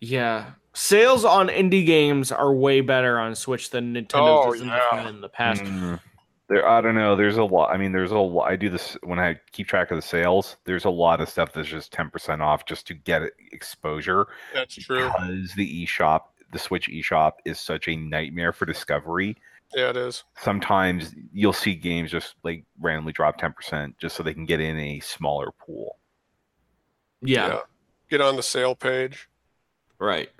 [0.00, 0.52] Yeah.
[0.74, 4.62] Sales on indie games are way better on Switch than Nintendo's Oh, has
[4.92, 5.08] yeah.
[5.08, 5.62] in the past.
[5.62, 6.00] Mm.
[6.48, 7.14] There, I don't know.
[7.14, 7.70] There's a lot.
[7.72, 8.50] I mean, there's a lot.
[8.50, 10.56] I do this when I keep track of the sales.
[10.64, 14.74] There's a lot of stuff that's just ten percent off just to get exposure That's
[14.74, 15.06] true.
[15.06, 16.20] because the eShop,
[16.52, 19.36] the Switch eShop, is such a nightmare for discovery.
[19.74, 20.24] Yeah, it is.
[20.38, 24.60] Sometimes you'll see games just like randomly drop ten percent just so they can get
[24.60, 25.98] in a smaller pool.
[27.22, 27.60] Yeah.
[28.10, 29.28] Get on the sale page.
[29.98, 30.30] Right.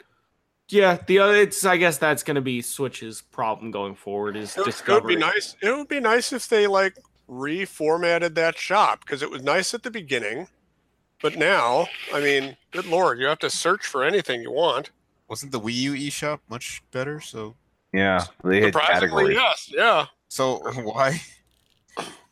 [0.68, 4.56] Yeah, the other it's I guess that's going to be Switch's problem going forward is
[4.56, 5.56] It would, it would be nice.
[5.62, 6.96] It would be nice if they like
[7.28, 10.48] reformatted that shop because it was nice at the beginning,
[11.20, 14.90] but now, I mean, good lord, you have to search for anything you want.
[15.28, 17.20] Wasn't the Wii U eShop much better?
[17.20, 17.54] So
[17.92, 19.36] Yeah, they had Surprisingly, categories.
[19.36, 20.06] yes, yeah.
[20.28, 21.20] so why?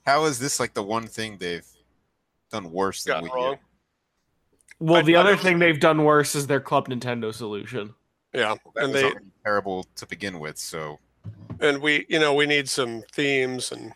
[0.06, 1.66] How is this like the one thing they've
[2.50, 3.52] done worse than Gotten Wii wrong.
[3.52, 3.58] U?
[4.80, 7.94] well, I- the other thing they've done worse is their Club Nintendo solution.
[8.32, 10.56] Yeah, That and was they already terrible to begin with.
[10.56, 10.98] So
[11.60, 13.92] and we, you know, we need some themes and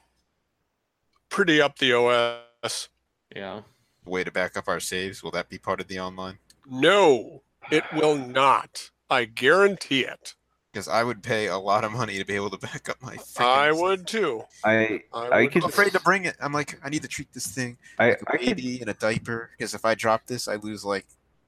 [1.30, 2.88] pretty up the OS.
[3.34, 3.62] Yeah.
[4.04, 6.38] way to back up our saves will that be part of the online?
[6.66, 8.90] No, it will not.
[9.08, 10.34] I guarantee it.
[10.74, 13.16] Because I would pay a lot of money to be able to back up my.
[13.38, 14.42] I would too.
[14.64, 16.34] I I, I would could- I'm afraid to bring it.
[16.40, 18.88] I'm like, I need to treat this thing I, like a I could baby in
[18.88, 19.50] a diaper.
[19.56, 21.06] Because if I drop this, I lose like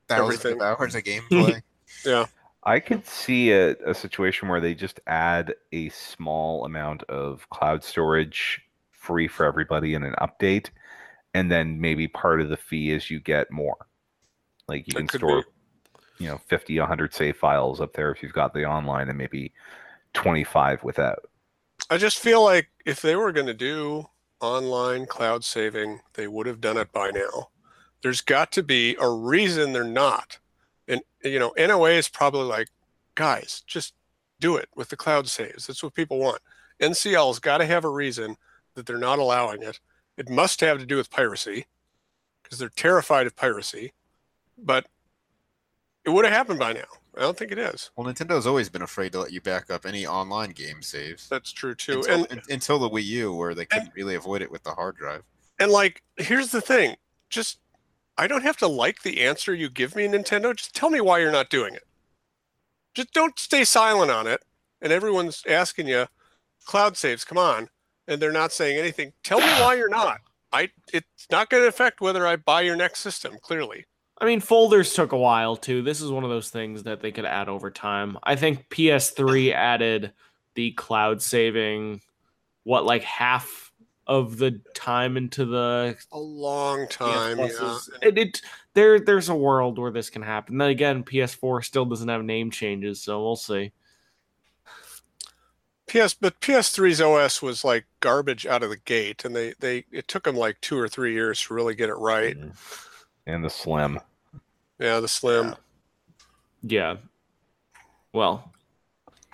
[0.09, 0.63] thousands Everything.
[0.63, 1.61] of hours of gameplay.
[2.05, 2.27] Yeah.
[2.63, 7.83] I could see a, a situation where they just add a small amount of cloud
[7.83, 8.61] storage
[8.93, 10.71] free for everybody in an update,
[11.35, 13.87] and then maybe part of the fee is you get more.
[14.69, 15.45] Like you That can could store,
[16.19, 19.53] you know, 50, 100 save files up there if you've got the online, and maybe
[20.15, 21.29] 25 without.
[21.91, 24.07] I just feel like if they were going to do
[24.41, 27.51] online cloud saving, they would have done it by now.
[28.03, 30.39] There's got to be a reason they're not.
[30.89, 32.69] And, you know, NOA is probably like,
[33.15, 33.95] guys, just
[34.41, 35.67] do it with the cloud saves.
[35.67, 36.41] That's what people want.
[36.81, 38.37] NCL's got to have a reason
[38.75, 39.81] that they're not allowing it.
[40.17, 41.67] It must have to do with piracy
[42.43, 43.93] because they're terrified of piracy.
[44.59, 44.87] But
[46.07, 46.85] it would have happened by now.
[47.17, 47.91] I don't think it is.
[47.97, 51.29] well, Nintendo's always been afraid to let you back up any online game saves.
[51.29, 51.99] That's true too.
[51.99, 54.97] Until, and until the Wii U, where they couldn't really avoid it with the hard
[54.97, 55.23] drive.
[55.59, 56.97] And like, here's the thing:
[57.31, 57.59] just
[58.19, 60.55] I don't have to like the answer you give me, Nintendo.
[60.55, 61.85] Just tell me why you're not doing it.
[62.95, 64.43] Just don't stay silent on it.
[64.83, 66.07] And everyone's asking you,
[66.67, 67.69] cloud saves, come on,
[68.07, 69.13] and they're not saying anything.
[69.23, 70.21] Tell me why you're not.
[70.53, 73.37] I it's not going to affect whether I buy your next system.
[73.43, 73.87] Clearly,
[74.19, 75.83] I mean, folders took a while too.
[75.83, 78.19] This is one of those things that they could add over time.
[78.23, 80.13] I think PS3 added
[80.55, 82.01] the cloud saving,
[82.65, 83.73] what, like half
[84.07, 87.39] of the time into the a long time.
[87.39, 87.79] Yeah.
[88.03, 88.43] It, it
[88.75, 90.59] there there's a world where this can happen.
[90.59, 93.73] Then again, PS4 still doesn't have name changes, so we'll see.
[95.89, 100.09] PS, but PS3's OS was like garbage out of the gate, and they they it
[100.09, 102.37] took them like two or three years to really get it right.
[103.27, 104.01] And the slim.
[104.79, 105.55] Yeah, the slim.
[106.63, 106.97] Yeah.
[108.13, 108.53] Well,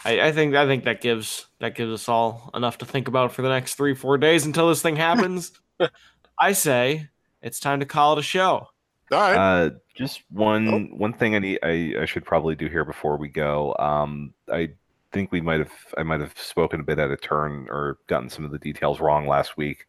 [0.04, 3.32] I, I think I think that gives that gives us all enough to think about
[3.32, 5.52] for the next three four days until this thing happens.
[6.38, 7.08] I say
[7.42, 8.68] it's time to call it a show.
[9.12, 9.36] All right.
[9.36, 13.28] Uh, just one one thing I need I, I should probably do here before we
[13.28, 13.76] go.
[13.78, 14.70] Um, I
[15.12, 18.30] think we might have I might have spoken a bit at a turn or gotten
[18.30, 19.86] some of the details wrong last week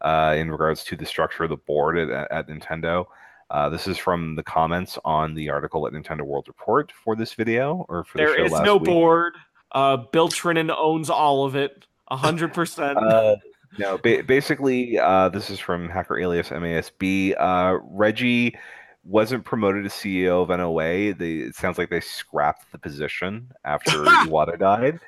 [0.00, 3.06] uh, in regards to the structure of the board at, at Nintendo.
[3.50, 7.34] Uh, this is from the comments on the article at Nintendo World Report for this
[7.34, 8.84] video or for the There show is last no week.
[8.84, 9.34] board.
[9.72, 12.98] Uh, Bill Trinen owns all of it, hundred percent.
[12.98, 13.36] Uh,
[13.78, 17.34] no, ba- basically, uh, this is from Hacker Alias MASB.
[17.38, 18.56] Uh, Reggie
[19.04, 21.14] wasn't promoted to CEO of NOA.
[21.14, 24.98] They, it sounds like they scrapped the position after Iwata died,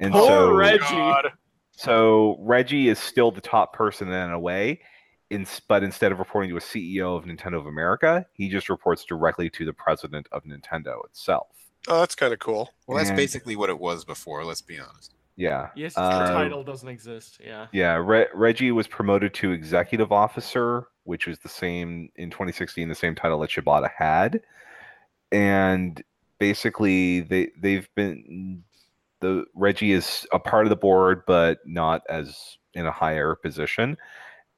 [0.00, 0.78] and Poor so Reggie.
[0.94, 1.32] God.
[1.72, 4.76] so Reggie is still the top person in NOA.
[5.32, 9.04] In, but instead of reporting to a CEO of Nintendo of America, he just reports
[9.04, 11.46] directly to the president of Nintendo itself.
[11.88, 12.70] Oh, that's kind of cool.
[12.86, 14.44] Well, that's And- basically what it was before.
[14.44, 15.14] Let's be honest.
[15.36, 15.70] Yeah.
[15.74, 17.40] Yes, Uh, the title doesn't exist.
[17.42, 17.66] Yeah.
[17.72, 22.94] Yeah, Re- Reggie was promoted to executive officer, which was the same in 2016, the
[22.94, 24.42] same title that Shibata had,
[25.32, 26.02] and
[26.38, 28.62] basically they they've been
[29.20, 33.96] the Reggie is a part of the board, but not as in a higher position,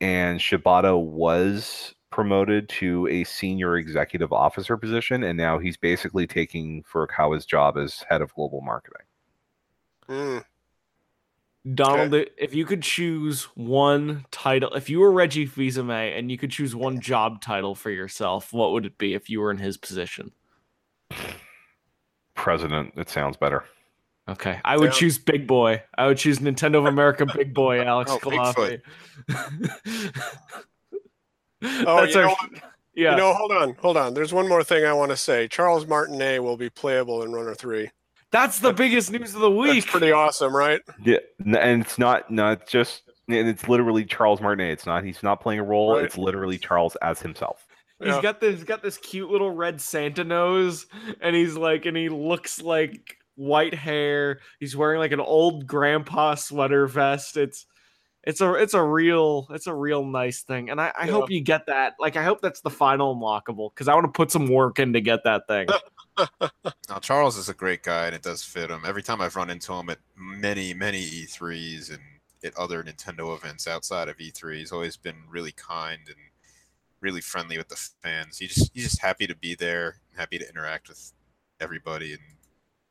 [0.05, 6.83] and Shibata was promoted to a senior executive officer position, and now he's basically taking
[6.83, 9.07] Furukawa's job as head of global marketing.
[10.07, 10.45] Mm.
[11.75, 16.51] Donald, if you could choose one title, if you were Reggie Fils-Aimé and you could
[16.51, 19.79] choose one job title for yourself, what would it be if you were in his
[19.79, 20.33] position?
[22.35, 23.65] President, it sounds better.
[24.29, 24.99] Okay, I would Yeah.
[24.99, 25.83] choose Big Boy.
[25.99, 28.81] I would choose Nintendo of America Big Boy, Alex Oh, Culafi.
[31.63, 32.51] Oh, That's you our, know what?
[32.95, 33.11] yeah.
[33.13, 34.15] You know, hold on, hold on.
[34.15, 35.49] There's one more thing I want to say.
[35.49, 37.91] Charles Martinet will be playable in Runner Three.
[38.31, 39.75] That's the biggest news of the week.
[39.85, 40.81] That's pretty awesome, right?
[41.05, 44.73] Yeah, and it's not not just and it's literally Charles Martinet.
[44.73, 45.95] It's not he's not playing a role.
[45.97, 46.05] Right.
[46.05, 47.67] It's literally Charles as himself.
[48.03, 50.87] He's got this he's got this cute little red Santa nose,
[51.21, 54.41] and he's like, and he looks like white hair.
[54.61, 57.37] He's wearing like an old grandpa sweater vest.
[57.37, 57.67] It's
[58.23, 61.41] it's a it's a real it's a real nice thing, and I, I hope you
[61.41, 61.95] get that.
[62.01, 64.93] Like, I hope that's the final unlockable because I want to put some work in
[64.95, 65.69] to get that thing.
[66.89, 68.83] Now Charles is a great guy and it does fit him.
[68.87, 72.01] Every time I've run into him at many, many E3s and
[72.45, 76.17] at other Nintendo events outside of E3, he's always been really kind and
[77.01, 78.39] really friendly with the fans.
[78.39, 81.13] He just he's just happy to be there, happy to interact with
[81.61, 82.23] everybody and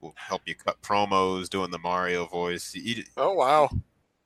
[0.03, 2.71] will help you cut promos, doing the Mario voice.
[2.73, 3.69] He, he, Oh wow.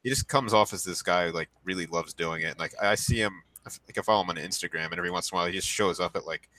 [0.03, 2.59] he just comes off as this guy who like really loves doing it.
[2.59, 5.39] Like I see him, like I follow him on Instagram, and every once in a
[5.39, 6.49] while he just shows up at like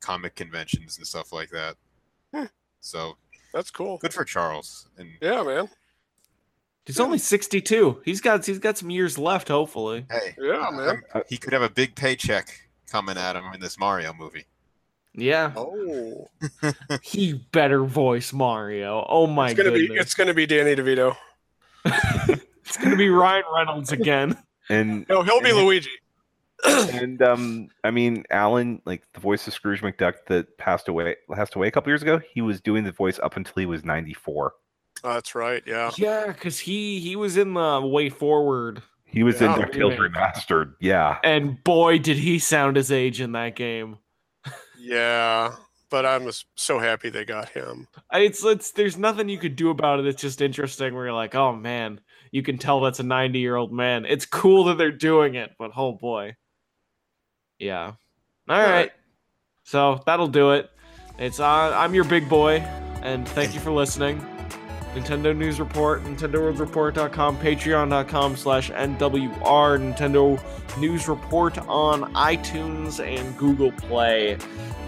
[0.00, 1.76] comic conventions and stuff like that.
[2.34, 2.44] Hmm.
[2.80, 3.16] So
[3.54, 3.98] That's cool.
[3.98, 4.88] good for Charles.
[4.98, 5.68] And Yeah, man.
[6.84, 8.00] He's only sixty two.
[8.04, 9.48] He's got he's got some years left.
[9.48, 11.02] Hopefully, hey, Yeah, man.
[11.28, 14.44] he could have a big paycheck coming at him in this Mario movie.
[15.16, 15.52] Yeah.
[15.56, 16.28] Oh,
[17.02, 19.04] He better voice Mario.
[19.08, 20.00] Oh my it's gonna goodness.
[20.02, 21.16] it's gonna be Danny DeVito.
[21.84, 24.36] it's gonna be Ryan Reynolds again.
[24.68, 25.64] And No, he'll be Mhm.
[25.64, 25.90] Luigi.
[26.66, 31.54] and um, I mean, Alan, like the voice of Scrooge McDuck that passed away, passed
[31.54, 32.20] away a couple years ago.
[32.32, 34.54] He was doing the voice up until he was ninety four.
[35.04, 35.62] Oh, that's right.
[35.66, 35.90] Yeah.
[35.98, 39.54] Yeah, because he he was in the Way Forward, He was Yeah.
[39.54, 40.72] in DuckTales Remastered.
[40.80, 43.98] Yeah, and boy, did he sound his age in that game.
[44.78, 45.54] Yeah.
[45.88, 47.86] But I'm so happy they got him.
[48.12, 50.06] It's it's there's nothing you could do about it.
[50.06, 50.94] It's just interesting.
[50.94, 52.00] Where you're like, oh man,
[52.32, 54.04] you can tell that's a 90 year old man.
[54.04, 56.34] It's cool that they're doing it, but oh boy,
[57.58, 57.92] yeah.
[58.48, 58.92] All right, right.
[59.64, 60.70] so that'll do it.
[61.18, 62.58] It's uh, I'm your big boy,
[63.02, 64.24] and thank you for listening.
[64.96, 70.40] Nintendo News Report, NintendoWorldReport.com, Patreon.com slash NWR, Nintendo
[70.78, 74.38] News Report on iTunes and Google Play,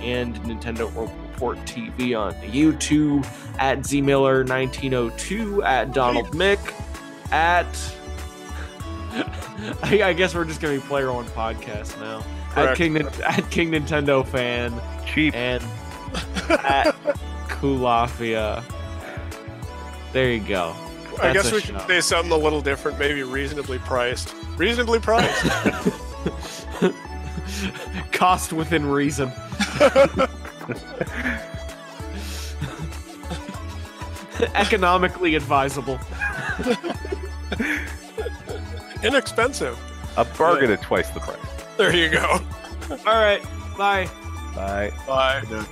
[0.00, 3.26] and Nintendo World Report TV on YouTube,
[3.58, 6.58] at ZMiller1902, at Donald Mick,
[7.30, 7.66] at.
[9.82, 12.24] I, I guess we're just going to be Player One Podcast now.
[12.56, 14.72] At King, at King Nintendo Fan,
[15.06, 15.34] cheap.
[15.34, 15.62] and
[16.48, 16.94] at
[17.48, 18.64] Kulafia.
[20.12, 20.74] There you go.
[21.20, 24.34] I guess we should say something a little different, maybe reasonably priced.
[24.56, 25.42] Reasonably priced.
[28.12, 29.32] Cost within reason.
[34.54, 35.98] Economically advisable.
[39.02, 39.78] Inexpensive.
[40.16, 41.38] A bargain at twice the price.
[41.76, 42.40] There you go.
[42.90, 43.42] All right.
[43.76, 44.08] Bye.
[44.54, 44.92] Bye.
[45.06, 45.40] Bye.
[45.42, 45.68] Good night.